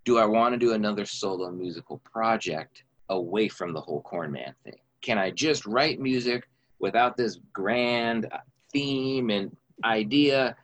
do 0.06 0.18
I 0.18 0.26
want 0.26 0.54
to 0.54 0.58
do 0.58 0.74
another 0.74 1.06
solo 1.06 1.52
musical 1.52 2.00
project 2.00 2.84
away 3.10 3.48
from 3.48 3.74
the 3.74 3.82
whole 3.82 4.02
Corn 4.02 4.32
Man 4.32 4.54
thing? 4.64 4.80
Can 5.02 5.18
I 5.18 5.32
just 5.32 5.66
write 5.66 6.00
music 6.00 6.48
without 6.80 7.18
this 7.18 7.40
grand 7.54 8.28
theme 8.72 9.30
and 9.30 9.56
idea? 9.84 10.56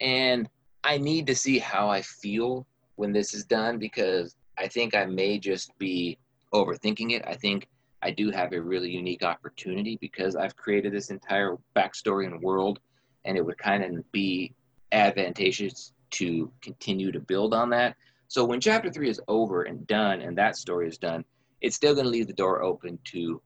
And 0.00 0.48
I 0.82 0.98
need 0.98 1.26
to 1.28 1.34
see 1.34 1.58
how 1.58 1.88
I 1.88 2.02
feel 2.02 2.66
when 2.96 3.12
this 3.12 3.34
is 3.34 3.44
done 3.44 3.78
because 3.78 4.36
I 4.58 4.68
think 4.68 4.94
I 4.94 5.04
may 5.06 5.38
just 5.38 5.76
be 5.78 6.18
overthinking 6.52 7.12
it. 7.12 7.24
I 7.26 7.34
think 7.34 7.68
I 8.02 8.10
do 8.10 8.30
have 8.30 8.52
a 8.52 8.60
really 8.60 8.90
unique 8.90 9.22
opportunity 9.22 9.96
because 10.00 10.36
I've 10.36 10.56
created 10.56 10.92
this 10.92 11.10
entire 11.10 11.56
backstory 11.74 12.26
and 12.26 12.40
world, 12.42 12.78
and 13.24 13.36
it 13.36 13.44
would 13.44 13.58
kind 13.58 13.82
of 13.82 14.12
be 14.12 14.54
advantageous 14.92 15.92
to 16.10 16.52
continue 16.60 17.10
to 17.10 17.18
build 17.18 17.54
on 17.54 17.70
that. 17.70 17.96
So 18.28 18.44
when 18.44 18.60
chapter 18.60 18.90
three 18.90 19.10
is 19.10 19.20
over 19.28 19.62
and 19.62 19.86
done, 19.86 20.22
and 20.22 20.36
that 20.38 20.56
story 20.56 20.88
is 20.88 20.98
done, 20.98 21.24
it's 21.60 21.76
still 21.76 21.94
going 21.94 22.04
to 22.04 22.10
leave 22.10 22.26
the 22.26 22.32
door 22.32 22.62
open 22.62 22.98
to 23.04 23.40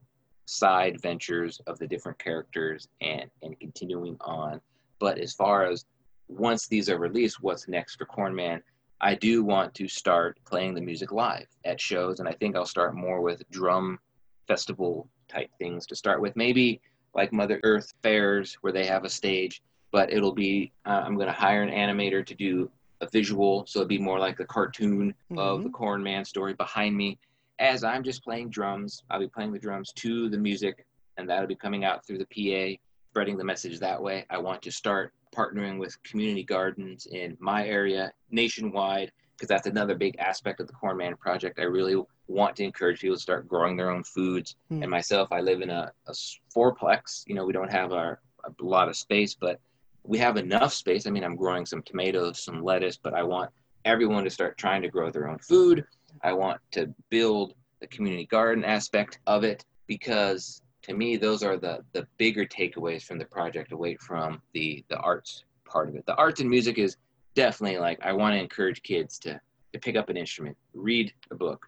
side 0.45 0.99
ventures 1.01 1.61
of 1.67 1.77
the 1.77 1.87
different 1.87 2.17
characters 2.17 2.87
and 3.01 3.29
and 3.43 3.59
continuing 3.59 4.17
on. 4.21 4.59
But 4.99 5.19
as 5.19 5.33
far 5.33 5.65
as 5.65 5.85
once 6.27 6.67
these 6.67 6.89
are 6.89 6.99
released, 6.99 7.41
what's 7.41 7.67
next 7.67 7.95
for 7.95 8.05
Cornman? 8.05 8.61
I 9.01 9.15
do 9.15 9.43
want 9.43 9.73
to 9.75 9.87
start 9.87 10.37
playing 10.45 10.73
the 10.73 10.81
music 10.81 11.11
live 11.11 11.47
at 11.65 11.79
shows, 11.79 12.19
and 12.19 12.27
I 12.27 12.33
think 12.33 12.55
I'll 12.55 12.65
start 12.65 12.95
more 12.95 13.21
with 13.21 13.41
drum 13.49 13.99
festival 14.47 15.07
type 15.29 15.49
things 15.57 15.85
to 15.87 15.95
start 15.95 16.21
with. 16.21 16.35
Maybe 16.35 16.81
like 17.13 17.31
Mother 17.31 17.59
Earth 17.63 17.93
fairs 18.03 18.57
where 18.61 18.73
they 18.73 18.85
have 18.85 19.05
a 19.05 19.09
stage, 19.09 19.61
but 19.91 20.11
it'll 20.11 20.33
be 20.33 20.73
uh, 20.85 21.01
I'm 21.05 21.15
going 21.15 21.27
to 21.27 21.33
hire 21.33 21.63
an 21.63 21.69
animator 21.69 22.25
to 22.25 22.35
do 22.35 22.69
a 23.01 23.07
visual, 23.07 23.65
so 23.67 23.79
it'd 23.79 23.89
be 23.89 23.97
more 23.97 24.19
like 24.19 24.37
the 24.37 24.45
cartoon 24.45 25.13
mm-hmm. 25.31 25.37
of 25.37 25.63
the 25.63 25.69
Corn 25.69 26.03
Man 26.03 26.25
story 26.25 26.53
behind 26.53 26.95
me. 26.95 27.17
As 27.59 27.83
I'm 27.83 28.03
just 28.03 28.23
playing 28.23 28.49
drums, 28.49 29.03
I'll 29.09 29.19
be 29.19 29.27
playing 29.27 29.51
the 29.51 29.59
drums 29.59 29.91
to 29.97 30.29
the 30.29 30.37
music, 30.37 30.85
and 31.17 31.29
that'll 31.29 31.47
be 31.47 31.55
coming 31.55 31.83
out 31.83 32.05
through 32.05 32.19
the 32.19 32.25
PA, 32.25 32.79
spreading 33.11 33.37
the 33.37 33.43
message 33.43 33.79
that 33.79 34.01
way. 34.01 34.25
I 34.29 34.37
want 34.37 34.61
to 34.63 34.71
start 34.71 35.13
partnering 35.35 35.77
with 35.77 36.01
community 36.03 36.43
gardens 36.43 37.05
in 37.05 37.37
my 37.39 37.65
area 37.67 38.11
nationwide 38.31 39.11
because 39.35 39.47
that's 39.47 39.67
another 39.67 39.95
big 39.95 40.17
aspect 40.19 40.59
of 40.59 40.67
the 40.67 40.73
Corn 40.73 40.97
Man 40.97 41.15
project. 41.15 41.59
I 41.59 41.63
really 41.63 42.01
want 42.27 42.55
to 42.57 42.63
encourage 42.63 42.99
people 42.99 43.15
to 43.15 43.21
start 43.21 43.47
growing 43.47 43.77
their 43.77 43.89
own 43.89 44.03
foods. 44.03 44.55
Mm. 44.71 44.81
And 44.81 44.91
myself, 44.91 45.31
I 45.31 45.39
live 45.39 45.61
in 45.61 45.69
a, 45.69 45.91
a 46.07 46.13
fourplex. 46.55 47.23
You 47.25 47.35
know, 47.35 47.45
we 47.45 47.53
don't 47.53 47.71
have 47.71 47.93
our, 47.93 48.19
a 48.43 48.63
lot 48.63 48.89
of 48.89 48.97
space, 48.97 49.35
but 49.35 49.59
we 50.03 50.17
have 50.17 50.37
enough 50.37 50.73
space. 50.73 51.05
I 51.05 51.11
mean, 51.11 51.23
I'm 51.23 51.35
growing 51.35 51.65
some 51.65 51.83
tomatoes, 51.83 52.43
some 52.43 52.63
lettuce, 52.63 52.97
but 52.97 53.13
I 53.13 53.23
want 53.23 53.51
everyone 53.85 54.23
to 54.23 54.29
start 54.29 54.57
trying 54.57 54.81
to 54.81 54.89
grow 54.89 55.09
their 55.09 55.29
own 55.29 55.39
food. 55.39 55.85
I 56.23 56.33
want 56.33 56.59
to 56.71 56.93
build 57.09 57.53
the 57.79 57.87
community 57.87 58.25
garden 58.25 58.63
aspect 58.63 59.19
of 59.27 59.43
it 59.43 59.63
because 59.87 60.61
to 60.81 60.93
me 60.93 61.17
those 61.17 61.43
are 61.43 61.57
the 61.57 61.83
the 61.93 62.05
bigger 62.17 62.45
takeaways 62.45 63.03
from 63.03 63.17
the 63.17 63.25
project 63.25 63.71
away 63.71 63.95
from 63.95 64.41
the 64.53 64.83
the 64.89 64.97
arts 64.97 65.45
part 65.65 65.87
of 65.87 65.95
it. 65.95 66.05
The 66.05 66.15
arts 66.15 66.41
and 66.41 66.49
music 66.49 66.77
is 66.77 66.97
definitely 67.35 67.77
like 67.77 67.99
I 68.01 68.13
want 68.13 68.33
to 68.33 68.39
encourage 68.39 68.83
kids 68.83 69.19
to 69.19 69.39
to 69.73 69.79
pick 69.79 69.95
up 69.95 70.09
an 70.09 70.17
instrument, 70.17 70.57
read 70.73 71.13
a 71.31 71.35
book, 71.35 71.67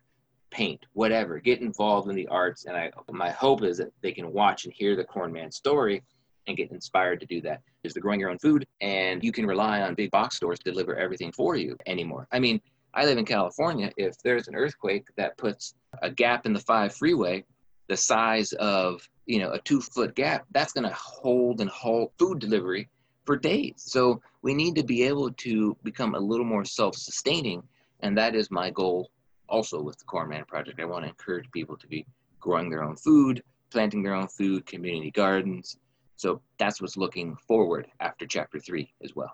paint, 0.50 0.86
whatever, 0.94 1.39
get 1.39 1.62
involved 1.62 2.10
in 2.10 2.15
the 2.15 2.28
arts. 2.28 2.65
And 2.65 2.76
I 2.76 2.91
my 3.10 3.30
hope 3.32 3.63
is 3.63 3.78
that 3.78 3.94
they 4.02 4.12
can 4.12 4.34
watch 4.34 4.65
and 4.65 4.74
hear 4.74 4.96
the 4.96 5.04
Corn 5.04 5.32
Man 5.32 5.52
story 5.52 6.04
and 6.47 6.58
get 6.58 6.71
inspired 6.71 7.19
to 7.19 7.25
do 7.25 7.41
that. 7.41 7.62
Is 7.84 7.93
the 7.93 7.99
growing 7.99 8.19
your 8.19 8.30
own 8.30 8.39
food, 8.39 8.65
and 8.82 9.23
you 9.23 9.32
can 9.32 9.45
rely 9.45 9.82
on 9.82 9.95
big 9.95 10.12
box 10.12 10.36
stores 10.36 10.60
to 10.60 10.71
deliver 10.71 10.95
everything 10.95 11.32
for 11.32 11.56
you 11.56 11.77
anymore. 11.86 12.27
I 12.32 12.39
mean, 12.39 12.62
I 12.93 13.06
live 13.06 13.17
in 13.17 13.25
California. 13.25 13.91
If 13.97 14.17
there's 14.23 14.47
an 14.47 14.56
earthquake 14.56 15.06
that 15.17 15.38
puts 15.38 15.75
a 16.01 16.10
gap 16.10 16.45
in 16.45 16.54
the 16.54 16.60
five 16.60 16.93
freeway, 16.93 17.45
the 17.88 17.97
size 17.97 18.54
of 18.54 19.08
you 19.25 19.39
know 19.39 19.51
a 19.51 19.60
two 19.60 19.82
foot 19.82 20.15
gap, 20.15 20.45
that's 20.51 20.73
going 20.73 20.88
to 20.88 20.95
hold 20.95 21.62
and 21.62 21.69
halt 21.69 22.13
food 22.19 22.39
delivery 22.39 22.89
for 23.25 23.38
days. 23.38 23.75
So 23.77 24.21
we 24.41 24.54
need 24.54 24.75
to 24.75 24.84
be 24.84 25.04
able 25.04 25.32
to 25.32 25.77
become 25.84 26.15
a 26.15 26.19
little 26.19 26.45
more 26.45 26.65
self-sustaining, 26.65 27.63
and 28.01 28.17
that 28.17 28.36
is 28.36 28.49
my 28.51 28.71
goal 28.71 29.12
also 29.47 29.82
with 29.82 29.97
the 29.99 30.06
Corn 30.06 30.30
Man 30.30 30.45
Project. 30.45 30.80
I 30.80 30.86
want 30.86 31.04
to 31.04 31.10
encourage 31.10 31.49
people 31.51 31.77
to 31.77 31.88
be 31.88 32.06
growing 32.39 32.69
their 32.69 32.84
own 32.84 32.95
food, 32.95 33.43
planting 33.69 34.01
their 34.01 34.15
own 34.15 34.27
food, 34.27 34.65
community 34.65 35.12
gardens. 35.12 35.77
So 36.21 36.39
that's 36.60 36.79
what's 36.79 36.97
looking 36.97 37.36
forward 37.36 37.88
after 37.99 38.27
chapter 38.27 38.60
three 38.60 38.93
as 39.03 39.15
well. 39.15 39.31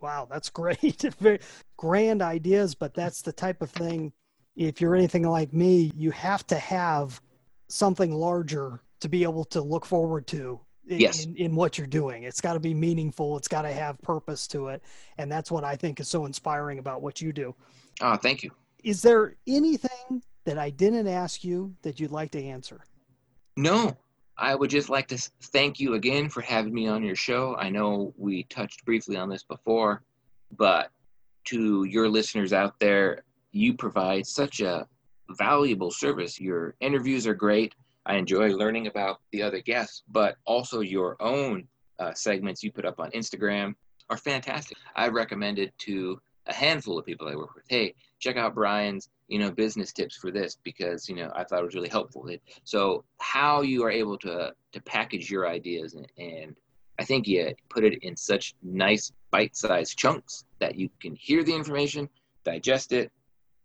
Wow, 0.00 0.28
that's 0.30 0.48
great. 0.48 1.02
Very 1.18 1.40
grand 1.76 2.22
ideas, 2.22 2.76
but 2.76 2.94
that's 2.94 3.20
the 3.20 3.32
type 3.32 3.60
of 3.62 3.70
thing. 3.70 4.12
If 4.54 4.80
you're 4.80 4.94
anything 4.94 5.24
like 5.24 5.52
me, 5.52 5.90
you 5.96 6.12
have 6.12 6.46
to 6.46 6.56
have 6.56 7.20
something 7.66 8.12
larger 8.12 8.80
to 9.00 9.08
be 9.08 9.24
able 9.24 9.44
to 9.46 9.60
look 9.60 9.84
forward 9.84 10.28
to 10.28 10.60
in, 10.86 11.00
yes. 11.00 11.24
in, 11.24 11.34
in, 11.34 11.56
what 11.56 11.78
you're 11.78 11.86
doing. 11.88 12.22
It's 12.22 12.40
got 12.40 12.52
to 12.52 12.60
be 12.60 12.74
meaningful. 12.74 13.36
It's 13.36 13.48
got 13.48 13.62
to 13.62 13.72
have 13.72 14.00
purpose 14.00 14.46
to 14.48 14.68
it. 14.68 14.84
And 15.18 15.32
that's 15.32 15.50
what 15.50 15.64
I 15.64 15.74
think 15.74 15.98
is 15.98 16.06
so 16.06 16.26
inspiring 16.26 16.78
about 16.78 17.02
what 17.02 17.20
you 17.20 17.32
do. 17.32 17.56
Oh, 18.00 18.14
thank 18.14 18.44
you. 18.44 18.52
Is 18.84 19.02
there 19.02 19.34
anything 19.48 20.22
that 20.44 20.58
I 20.58 20.70
didn't 20.70 21.08
ask 21.08 21.42
you 21.42 21.74
that 21.82 21.98
you'd 21.98 22.12
like 22.12 22.30
to 22.32 22.44
answer? 22.44 22.84
No. 23.56 23.96
I 24.36 24.54
would 24.54 24.70
just 24.70 24.88
like 24.88 25.08
to 25.08 25.18
thank 25.42 25.78
you 25.78 25.94
again 25.94 26.28
for 26.28 26.40
having 26.40 26.74
me 26.74 26.88
on 26.88 27.04
your 27.04 27.14
show. 27.14 27.56
I 27.56 27.70
know 27.70 28.12
we 28.16 28.44
touched 28.44 28.84
briefly 28.84 29.16
on 29.16 29.28
this 29.28 29.44
before, 29.44 30.02
but 30.56 30.90
to 31.44 31.84
your 31.84 32.08
listeners 32.08 32.52
out 32.52 32.78
there, 32.80 33.22
you 33.52 33.74
provide 33.74 34.26
such 34.26 34.60
a 34.60 34.86
valuable 35.30 35.90
service. 35.90 36.40
Your 36.40 36.74
interviews 36.80 37.26
are 37.26 37.34
great. 37.34 37.74
I 38.06 38.16
enjoy 38.16 38.48
learning 38.48 38.88
about 38.88 39.20
the 39.30 39.42
other 39.42 39.60
guests, 39.60 40.02
but 40.10 40.36
also 40.44 40.80
your 40.80 41.16
own 41.20 41.66
uh, 41.98 42.12
segments 42.14 42.62
you 42.62 42.72
put 42.72 42.84
up 42.84 42.98
on 42.98 43.10
Instagram 43.12 43.74
are 44.10 44.16
fantastic. 44.16 44.76
I 44.96 45.08
recommend 45.08 45.58
it 45.58 45.72
to 45.78 46.20
a 46.46 46.52
handful 46.52 46.98
of 46.98 47.06
people 47.06 47.28
I 47.28 47.36
work 47.36 47.54
with. 47.54 47.64
Hey, 47.68 47.94
check 48.24 48.36
out 48.36 48.54
Brian's, 48.54 49.10
you 49.28 49.38
know, 49.38 49.50
business 49.50 49.92
tips 49.92 50.16
for 50.16 50.30
this 50.30 50.58
because 50.64 51.08
you 51.08 51.14
know 51.14 51.30
I 51.36 51.44
thought 51.44 51.60
it 51.60 51.64
was 51.64 51.74
really 51.74 51.88
helpful. 51.88 52.28
So 52.64 53.04
how 53.20 53.60
you 53.62 53.84
are 53.84 53.90
able 53.90 54.18
to 54.18 54.52
to 54.72 54.82
package 54.82 55.30
your 55.30 55.48
ideas 55.48 55.94
and, 55.94 56.06
and 56.18 56.56
I 56.98 57.04
think 57.04 57.26
you 57.26 57.52
put 57.68 57.84
it 57.84 57.98
in 58.02 58.16
such 58.16 58.54
nice 58.62 59.12
bite-sized 59.30 59.98
chunks 59.98 60.44
that 60.60 60.76
you 60.76 60.88
can 61.00 61.16
hear 61.16 61.42
the 61.42 61.54
information, 61.54 62.08
digest 62.44 62.92
it. 62.92 63.10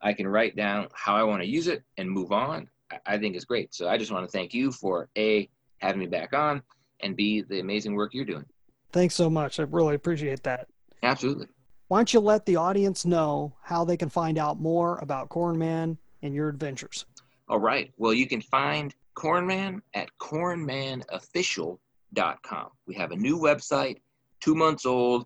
I 0.02 0.14
can 0.14 0.28
write 0.28 0.56
down 0.56 0.88
how 0.94 1.16
I 1.16 1.24
want 1.24 1.44
to 1.44 1.48
use 1.48 1.68
it 1.68 1.84
and 1.98 2.10
move 2.10 2.32
on. 2.32 2.68
I 3.06 3.20
think 3.20 3.36
is 3.36 3.46
great. 3.46 3.74
So 3.76 3.88
I 3.88 3.98
just 3.98 4.12
want 4.12 4.26
to 4.26 4.32
thank 4.32 4.52
you 4.54 4.72
for 4.72 5.10
A, 5.16 5.48
having 5.78 6.00
me 6.00 6.08
back 6.08 6.34
on, 6.34 6.64
and 7.02 7.16
B, 7.16 7.44
the 7.48 7.60
amazing 7.60 7.94
work 7.94 8.16
you're 8.16 8.26
doing. 8.26 8.46
Thanks 8.92 9.14
so 9.14 9.30
much. 9.30 9.60
I 9.60 9.64
really 9.64 9.94
appreciate 9.94 10.42
that. 10.44 10.68
Absolutely. 11.04 11.48
Why 11.90 11.98
don't 11.98 12.14
you 12.14 12.20
let 12.20 12.46
the 12.46 12.56
audience 12.56 13.04
know 13.04 13.56
how 13.64 13.84
they 13.84 13.98
can 13.98 14.10
find 14.10 14.38
out 14.38 14.62
more 14.62 15.00
about 15.00 15.30
Cornman 15.30 15.98
and 16.22 16.36
your 16.36 16.48
adventures? 16.48 17.08
All 17.48 17.60
right. 17.60 17.92
Well, 17.98 18.14
you 18.14 18.28
can 18.28 18.42
find 18.42 18.94
Cornman 19.16 19.82
at 19.96 20.12
cornmanofficial.com. 20.20 22.68
We 22.86 22.94
have 22.94 23.12
a 23.12 23.16
new 23.16 23.40
website, 23.40 24.02
two 24.40 24.54
months 24.54 24.86
old, 24.86 25.26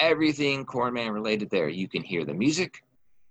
everything 0.00 0.64
Cornman 0.64 1.12
related 1.12 1.50
there. 1.50 1.68
You 1.68 1.88
can 1.88 2.02
hear 2.02 2.24
the 2.24 2.32
music, 2.32 2.82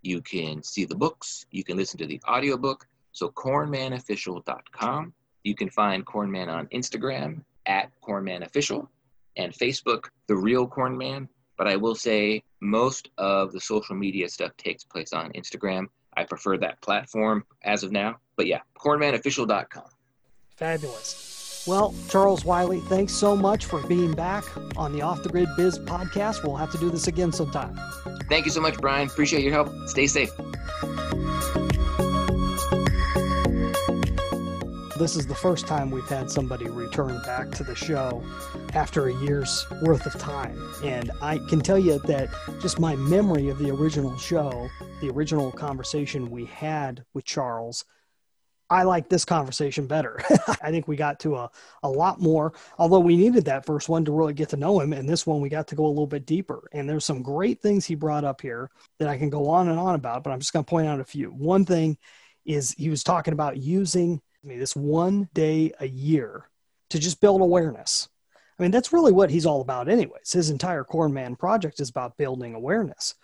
you 0.03 0.21
can 0.21 0.61
see 0.61 0.85
the 0.85 0.95
books, 0.95 1.47
you 1.49 1.63
can 1.63 1.77
listen 1.77 1.97
to 1.97 2.05
the 2.05 2.21
audiobook 2.29 2.87
so 3.11 3.29
cornmanofficial.com. 3.29 5.13
You 5.43 5.55
can 5.55 5.71
find 5.71 6.05
Cornman 6.05 6.47
on 6.47 6.67
Instagram 6.67 7.41
at 7.65 7.89
cornmanofficial 8.07 8.87
and 9.35 9.51
Facebook, 9.51 10.09
The 10.27 10.35
Real 10.35 10.67
Cornman. 10.67 11.27
But 11.57 11.67
I 11.67 11.75
will 11.75 11.95
say 11.95 12.43
most 12.61 13.09
of 13.17 13.51
the 13.51 13.59
social 13.59 13.95
media 13.95 14.29
stuff 14.29 14.55
takes 14.57 14.83
place 14.83 15.13
on 15.13 15.31
Instagram. 15.33 15.87
I 16.15 16.23
prefer 16.23 16.57
that 16.57 16.81
platform 16.81 17.43
as 17.63 17.83
of 17.83 17.91
now. 17.91 18.17
But 18.35 18.47
yeah, 18.47 18.61
cornmanofficial.com. 18.79 19.85
Fabulous. 20.55 21.65
Well, 21.67 21.93
Charles 22.09 22.45
Wiley, 22.45 22.79
thanks 22.81 23.11
so 23.13 23.35
much 23.35 23.65
for 23.65 23.85
being 23.87 24.13
back 24.13 24.45
on 24.77 24.93
the 24.93 25.01
Off 25.01 25.21
the 25.21 25.29
Grid 25.29 25.49
Biz 25.57 25.79
podcast. 25.79 26.43
We'll 26.43 26.55
have 26.55 26.71
to 26.71 26.77
do 26.77 26.89
this 26.89 27.07
again 27.07 27.33
sometime. 27.33 27.77
Thank 28.29 28.45
you 28.45 28.51
so 28.51 28.61
much, 28.61 28.77
Brian. 28.77 29.07
Appreciate 29.07 29.43
your 29.43 29.51
help. 29.51 29.69
Stay 29.89 30.07
safe. 30.07 30.31
This 34.97 35.15
is 35.15 35.27
the 35.27 35.35
first 35.35 35.67
time 35.67 35.91
we've 35.91 36.09
had 36.09 36.31
somebody 36.31 36.67
return 36.69 37.21
back 37.21 37.51
to 37.51 37.63
the 37.63 37.75
show 37.75 38.23
after 38.73 39.07
a 39.07 39.13
year's 39.13 39.63
worth 39.83 40.07
of 40.07 40.19
time. 40.19 40.59
And 40.83 41.11
I 41.21 41.37
can 41.49 41.61
tell 41.61 41.77
you 41.77 41.99
that 41.99 42.29
just 42.59 42.79
my 42.79 42.95
memory 42.95 43.49
of 43.49 43.59
the 43.59 43.69
original 43.69 44.17
show, 44.17 44.67
the 44.99 45.09
original 45.11 45.51
conversation 45.51 46.31
we 46.31 46.45
had 46.45 47.05
with 47.13 47.25
Charles, 47.25 47.85
I 48.71 48.83
like 48.83 49.07
this 49.07 49.23
conversation 49.23 49.85
better. 49.85 50.19
I 50.63 50.71
think 50.71 50.87
we 50.87 50.95
got 50.95 51.19
to 51.19 51.35
a, 51.35 51.51
a 51.83 51.89
lot 51.89 52.19
more, 52.19 52.53
although 52.79 52.99
we 52.99 53.15
needed 53.15 53.45
that 53.45 53.67
first 53.67 53.89
one 53.89 54.03
to 54.05 54.11
really 54.11 54.33
get 54.33 54.49
to 54.49 54.57
know 54.57 54.79
him. 54.79 54.93
And 54.93 55.07
this 55.07 55.27
one, 55.27 55.41
we 55.41 55.49
got 55.49 55.67
to 55.67 55.75
go 55.75 55.85
a 55.85 55.89
little 55.89 56.07
bit 56.07 56.25
deeper. 56.25 56.67
And 56.73 56.89
there's 56.89 57.05
some 57.05 57.21
great 57.21 57.61
things 57.61 57.85
he 57.85 57.93
brought 57.93 58.25
up 58.25 58.41
here 58.41 58.71
that 58.97 59.09
I 59.09 59.19
can 59.19 59.29
go 59.29 59.47
on 59.47 59.69
and 59.69 59.77
on 59.77 59.93
about, 59.93 60.23
but 60.23 60.31
I'm 60.31 60.39
just 60.39 60.53
going 60.53 60.65
to 60.65 60.69
point 60.69 60.87
out 60.87 60.99
a 60.99 61.05
few. 61.05 61.29
One 61.29 61.65
thing 61.65 61.99
is 62.45 62.71
he 62.71 62.89
was 62.89 63.03
talking 63.03 63.33
about 63.33 63.57
using 63.57 64.21
me 64.47 64.57
this 64.57 64.75
one 64.75 65.29
day 65.33 65.71
a 65.79 65.87
year 65.87 66.49
to 66.89 66.99
just 66.99 67.21
build 67.21 67.41
awareness. 67.41 68.09
I 68.57 68.63
mean, 68.63 68.71
that's 68.71 68.93
really 68.93 69.11
what 69.11 69.29
he's 69.29 69.45
all 69.45 69.61
about, 69.61 69.89
anyways. 69.89 70.31
His 70.31 70.49
entire 70.49 70.83
Corn 70.83 71.13
Man 71.13 71.35
project 71.35 71.79
is 71.79 71.89
about 71.89 72.17
building 72.17 72.55
awareness. 72.55 73.15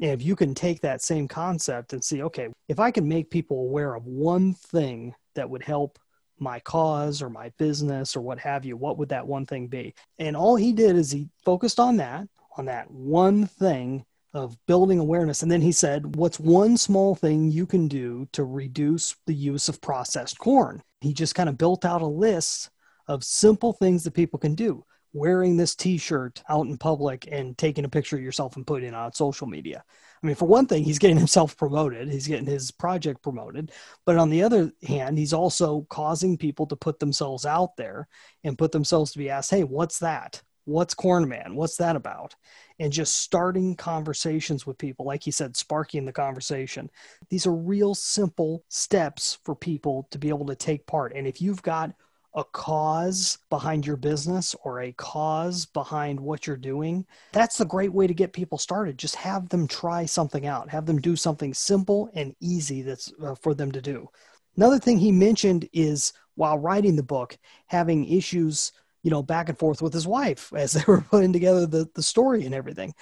And 0.00 0.10
if 0.10 0.22
you 0.22 0.36
can 0.36 0.54
take 0.54 0.80
that 0.80 1.02
same 1.02 1.28
concept 1.28 1.92
and 1.92 2.02
see, 2.02 2.22
okay, 2.22 2.48
if 2.68 2.80
I 2.80 2.90
can 2.90 3.08
make 3.08 3.30
people 3.30 3.60
aware 3.60 3.94
of 3.94 4.06
one 4.06 4.54
thing 4.54 5.14
that 5.34 5.48
would 5.48 5.62
help 5.62 5.98
my 6.38 6.58
cause 6.60 7.22
or 7.22 7.30
my 7.30 7.50
business 7.58 8.16
or 8.16 8.20
what 8.20 8.38
have 8.40 8.64
you, 8.64 8.76
what 8.76 8.98
would 8.98 9.08
that 9.10 9.26
one 9.26 9.46
thing 9.46 9.68
be? 9.68 9.94
And 10.18 10.36
all 10.36 10.56
he 10.56 10.72
did 10.72 10.96
is 10.96 11.12
he 11.12 11.28
focused 11.44 11.78
on 11.78 11.96
that, 11.98 12.28
on 12.56 12.66
that 12.66 12.90
one 12.90 13.46
thing 13.46 14.04
of 14.34 14.58
building 14.66 14.98
awareness. 14.98 15.42
And 15.42 15.50
then 15.50 15.62
he 15.62 15.72
said, 15.72 16.16
What's 16.16 16.40
one 16.40 16.76
small 16.76 17.14
thing 17.14 17.50
you 17.50 17.66
can 17.66 17.88
do 17.88 18.28
to 18.32 18.44
reduce 18.44 19.16
the 19.26 19.34
use 19.34 19.68
of 19.68 19.80
processed 19.80 20.38
corn? 20.38 20.82
He 21.00 21.14
just 21.14 21.34
kind 21.34 21.48
of 21.48 21.56
built 21.56 21.84
out 21.84 22.02
a 22.02 22.06
list 22.06 22.70
of 23.06 23.22
simple 23.24 23.72
things 23.72 24.04
that 24.04 24.12
people 24.12 24.38
can 24.38 24.54
do. 24.54 24.84
Wearing 25.12 25.56
this 25.56 25.76
t 25.76 25.96
shirt 25.96 26.42
out 26.48 26.66
in 26.66 26.76
public 26.76 27.28
and 27.30 27.56
taking 27.56 27.84
a 27.84 27.88
picture 27.88 28.16
of 28.16 28.22
yourself 28.22 28.56
and 28.56 28.66
putting 28.66 28.88
it 28.88 28.94
on 28.94 29.12
social 29.12 29.46
media. 29.46 29.84
I 30.20 30.26
mean, 30.26 30.34
for 30.34 30.46
one 30.46 30.66
thing, 30.66 30.82
he's 30.82 30.98
getting 30.98 31.18
himself 31.18 31.56
promoted, 31.56 32.10
he's 32.10 32.26
getting 32.26 32.46
his 32.46 32.72
project 32.72 33.22
promoted. 33.22 33.70
But 34.06 34.16
on 34.16 34.30
the 34.30 34.42
other 34.42 34.72
hand, 34.82 35.16
he's 35.16 35.32
also 35.32 35.86
causing 35.88 36.36
people 36.36 36.66
to 36.66 36.76
put 36.76 36.98
themselves 36.98 37.46
out 37.46 37.76
there 37.76 38.08
and 38.42 38.58
put 38.58 38.72
themselves 38.72 39.12
to 39.12 39.18
be 39.18 39.30
asked, 39.30 39.52
hey, 39.52 39.62
what's 39.62 40.00
that? 40.00 40.42
What's 40.64 40.94
Corn 40.94 41.28
Man? 41.28 41.54
What's 41.54 41.76
that 41.76 41.96
about? 41.96 42.34
and 42.78 42.92
just 42.92 43.18
starting 43.18 43.76
conversations 43.76 44.66
with 44.66 44.78
people, 44.78 45.06
like 45.06 45.22
he 45.22 45.30
said, 45.30 45.56
sparking 45.56 46.04
the 46.04 46.12
conversation. 46.12 46.90
These 47.28 47.46
are 47.46 47.54
real 47.54 47.94
simple 47.94 48.64
steps 48.68 49.38
for 49.44 49.54
people 49.54 50.08
to 50.10 50.18
be 50.18 50.28
able 50.28 50.46
to 50.46 50.56
take 50.56 50.86
part. 50.86 51.12
And 51.14 51.26
if 51.26 51.40
you've 51.40 51.62
got 51.62 51.92
a 52.36 52.42
cause 52.42 53.38
behind 53.48 53.86
your 53.86 53.96
business 53.96 54.56
or 54.64 54.80
a 54.80 54.92
cause 54.92 55.66
behind 55.66 56.18
what 56.18 56.48
you're 56.48 56.56
doing, 56.56 57.06
that's 57.30 57.60
a 57.60 57.64
great 57.64 57.92
way 57.92 58.08
to 58.08 58.14
get 58.14 58.32
people 58.32 58.58
started. 58.58 58.98
Just 58.98 59.14
have 59.14 59.48
them 59.48 59.68
try 59.68 60.04
something 60.04 60.44
out, 60.44 60.68
have 60.68 60.84
them 60.84 61.00
do 61.00 61.14
something 61.14 61.54
simple 61.54 62.10
and 62.14 62.34
easy 62.40 62.82
that's 62.82 63.12
uh, 63.22 63.36
for 63.36 63.54
them 63.54 63.70
to 63.70 63.80
do. 63.80 64.08
Another 64.56 64.80
thing 64.80 64.98
he 64.98 65.12
mentioned 65.12 65.68
is 65.72 66.12
while 66.34 66.58
writing 66.58 66.96
the 66.96 67.02
book, 67.04 67.38
having 67.66 68.04
issues 68.08 68.72
you 69.04 69.10
know, 69.10 69.22
back 69.22 69.48
and 69.48 69.58
forth 69.58 69.80
with 69.80 69.92
his 69.92 70.06
wife 70.06 70.52
as 70.56 70.72
they 70.72 70.82
were 70.88 71.02
putting 71.02 71.32
together 71.32 71.66
the, 71.66 71.88
the 71.94 72.02
story 72.02 72.44
and 72.44 72.54
everything. 72.54 72.92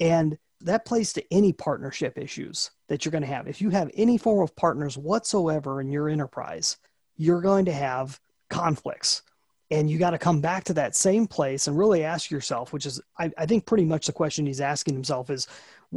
And 0.00 0.38
that 0.62 0.86
plays 0.86 1.12
to 1.12 1.24
any 1.32 1.52
partnership 1.52 2.16
issues 2.16 2.70
that 2.88 3.04
you're 3.04 3.12
going 3.12 3.22
to 3.22 3.28
have. 3.28 3.46
If 3.46 3.60
you 3.60 3.70
have 3.70 3.90
any 3.94 4.16
form 4.16 4.42
of 4.42 4.56
partners 4.56 4.96
whatsoever 4.96 5.80
in 5.80 5.92
your 5.92 6.08
enterprise, 6.08 6.78
you're 7.16 7.42
going 7.42 7.66
to 7.66 7.72
have 7.72 8.18
conflicts. 8.48 9.22
And 9.70 9.90
you 9.90 9.98
got 9.98 10.10
to 10.10 10.18
come 10.18 10.40
back 10.40 10.64
to 10.64 10.74
that 10.74 10.96
same 10.96 11.26
place 11.26 11.66
and 11.66 11.76
really 11.76 12.02
ask 12.02 12.30
yourself, 12.30 12.72
which 12.72 12.86
is, 12.86 13.00
I, 13.18 13.30
I 13.36 13.44
think, 13.44 13.66
pretty 13.66 13.84
much 13.84 14.06
the 14.06 14.12
question 14.12 14.46
he's 14.46 14.62
asking 14.62 14.94
himself 14.94 15.28
is, 15.28 15.46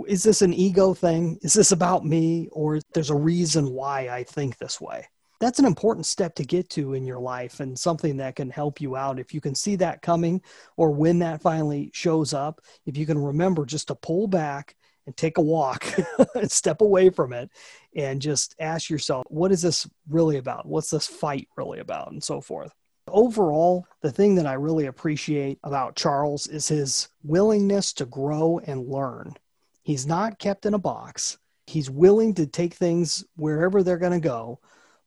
is 0.08 0.24
this 0.24 0.42
an 0.42 0.54
ego 0.54 0.94
thing? 0.94 1.40
Is 1.42 1.54
this 1.54 1.72
about 1.72 2.06
me? 2.06 2.50
Or 2.52 2.82
there's 2.94 3.10
a 3.10 3.16
reason 3.16 3.72
why 3.72 4.10
I 4.10 4.24
think 4.24 4.58
this 4.58 4.82
way? 4.82 5.08
That's 5.42 5.58
an 5.58 5.66
important 5.66 6.06
step 6.06 6.36
to 6.36 6.44
get 6.44 6.70
to 6.70 6.94
in 6.94 7.04
your 7.04 7.20
life 7.20 7.60
and 7.60 7.78
something 7.78 8.18
that 8.18 8.36
can 8.36 8.50
help 8.50 8.80
you 8.80 8.96
out. 8.96 9.20
If 9.20 9.34
you 9.34 9.42
can 9.42 9.56
see 9.56 9.76
that 9.78 10.04
coming 10.04 10.40
or 10.78 10.92
when 10.92 11.20
that 11.20 11.42
finally 11.42 11.90
shows 11.94 12.32
up, 12.32 12.62
if 12.86 12.96
you 12.96 13.08
can 13.08 13.18
remember 13.18 13.66
just 13.66 13.88
to 13.88 13.96
pull 13.96 14.28
back 14.28 14.76
and 15.08 15.18
take 15.18 15.40
a 15.40 15.42
walk 15.42 15.84
and 16.36 16.50
step 16.50 16.82
away 16.82 17.10
from 17.10 17.34
it 17.34 17.50
and 17.96 18.22
just 18.22 18.56
ask 18.60 18.88
yourself, 18.88 19.26
what 19.30 19.52
is 19.52 19.64
this 19.64 19.90
really 20.08 20.38
about? 20.38 20.68
What's 20.68 20.92
this 20.92 21.08
fight 21.08 21.48
really 21.58 21.80
about? 21.80 22.12
And 22.12 22.24
so 22.24 22.40
forth. 22.40 22.72
Overall, 23.08 23.88
the 24.02 24.12
thing 24.12 24.36
that 24.36 24.46
I 24.46 24.54
really 24.54 24.86
appreciate 24.86 25.58
about 25.64 25.96
Charles 25.96 26.46
is 26.46 26.68
his 26.68 27.10
willingness 27.24 27.94
to 27.94 28.06
grow 28.06 28.60
and 28.60 28.88
learn. 28.88 29.34
He's 29.82 30.06
not 30.06 30.38
kept 30.38 30.68
in 30.68 30.76
a 30.76 30.80
box. 30.80 31.40
He's 31.66 31.90
willing 31.90 32.36
to 32.36 32.46
take 32.46 32.76
things 32.76 33.26
wherever 33.38 33.82
they're 33.82 33.98
going 33.98 34.12
to 34.12 34.20
go, 34.20 34.60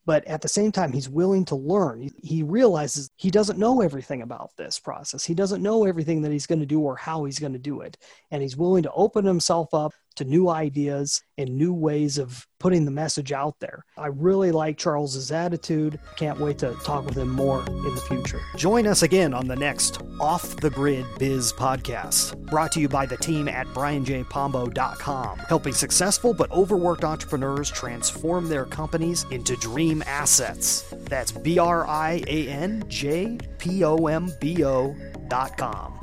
but 0.07 0.25
at 0.27 0.41
the 0.43 0.49
same 0.49 0.73
time 0.73 0.93
he's 0.93 1.09
willing 1.09 1.45
to 1.47 1.57
learn. 1.57 2.11
He 2.23 2.43
realizes 2.43 3.11
he 3.17 3.31
doesn't 3.31 3.59
know 3.59 3.81
everything 3.81 4.23
about 4.23 4.51
this 4.57 4.79
process. 4.79 5.25
He 5.25 5.35
doesn't 5.35 5.63
know 5.63 5.85
everything 5.85 6.23
that 6.23 6.33
he's 6.33 6.47
going 6.47 6.61
to 6.61 6.67
do 6.67 6.81
or 6.81 6.97
how 6.97 7.25
he's 7.25 7.39
going 7.39 7.53
to 7.53 7.59
do 7.59 7.81
it. 7.81 7.97
And 8.31 8.43
he's 8.43 8.57
willing 8.57 8.83
to 8.83 8.93
open 8.93 9.25
himself 9.25 9.73
up 9.73 9.93
to 10.17 10.25
new 10.25 10.49
ideas 10.49 11.23
and 11.39 11.57
new 11.57 11.73
ways 11.73 12.19
of 12.19 12.47
putting 12.61 12.85
the 12.85 12.91
message 12.91 13.33
out 13.33 13.55
there. 13.61 13.85
I 13.99 14.07
really 14.07 14.51
like 14.51 14.79
Charles's 14.79 15.31
attitude. 15.31 15.99
Can't 16.17 16.41
wait 16.41 16.59
to 16.59 16.75
talk 16.85 17.05
with 17.05 17.17
him 17.17 17.29
more 17.29 17.61
in 17.67 17.95
the 17.95 18.01
future. 18.09 18.41
Join 18.57 18.87
us 18.87 19.03
again 19.03 19.35
on 19.35 19.47
the 19.47 19.57
next 19.57 20.01
Off 20.21 20.57
the 20.57 20.71
Grid 20.71 21.05
Biz 21.19 21.53
podcast, 21.53 22.39
brought 22.47 22.73
to 22.73 22.81
you 22.81 22.89
by 22.89 23.05
the 23.05 23.17
team 23.19 23.49
at 23.49 23.67
brianjpombo.com, 23.69 25.39
helping 25.41 25.75
successful 25.75 26.33
but 26.33 26.51
overworked 26.53 27.05
entrepreneurs 27.05 27.71
transform 27.71 28.49
their 28.49 28.65
companies 28.65 29.27
into 29.31 29.57
dream 29.57 30.03
assets. 30.07 30.83
That's 31.11 31.33
B 31.33 31.59
R 31.59 31.87
I 31.87 32.23
A 32.29 32.49
N 32.49 32.85
J 32.89 33.39
P 33.59 33.85
O 33.85 34.07
M 34.07 34.33
B 34.41 34.65
O 34.65 34.97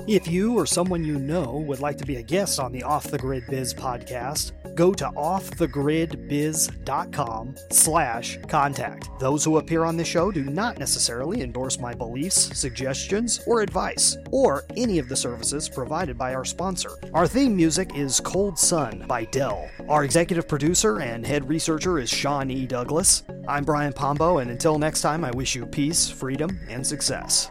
if 0.07 0.27
you 0.27 0.57
or 0.57 0.65
someone 0.65 1.03
you 1.03 1.19
know 1.19 1.63
would 1.67 1.79
like 1.79 1.97
to 1.97 2.05
be 2.05 2.15
a 2.17 2.23
guest 2.23 2.59
on 2.59 2.71
the 2.71 2.83
Off 2.83 3.09
the 3.09 3.17
Grid 3.17 3.47
Biz 3.47 3.73
podcast, 3.73 4.51
go 4.75 4.93
to 4.93 5.05
offthegridbiz.com 5.05 7.55
slash 7.71 8.37
contact. 8.47 9.09
Those 9.19 9.43
who 9.43 9.57
appear 9.57 9.83
on 9.83 9.97
the 9.97 10.05
show 10.05 10.31
do 10.31 10.43
not 10.43 10.79
necessarily 10.79 11.41
endorse 11.41 11.79
my 11.79 11.93
beliefs, 11.93 12.57
suggestions, 12.57 13.41
or 13.45 13.61
advice, 13.61 14.17
or 14.31 14.63
any 14.77 14.97
of 14.99 15.09
the 15.09 15.15
services 15.15 15.69
provided 15.69 16.17
by 16.17 16.33
our 16.33 16.45
sponsor. 16.45 16.91
Our 17.13 17.27
theme 17.27 17.55
music 17.55 17.95
is 17.95 18.19
Cold 18.19 18.57
Sun 18.57 19.05
by 19.07 19.25
Dell. 19.25 19.69
Our 19.87 20.03
executive 20.03 20.47
producer 20.47 20.99
and 20.99 21.23
head 21.25 21.47
researcher 21.47 21.99
is 21.99 22.09
Sean 22.09 22.49
E. 22.49 22.65
Douglas. 22.65 23.21
I'm 23.47 23.63
Brian 23.63 23.93
Pombo, 23.93 24.39
and 24.39 24.51
until 24.51 24.79
next 24.79 25.01
time, 25.01 25.23
I 25.23 25.31
wish 25.31 25.55
you 25.55 25.65
peace, 25.65 26.09
freedom, 26.09 26.59
and 26.69 26.85
success. 26.85 27.49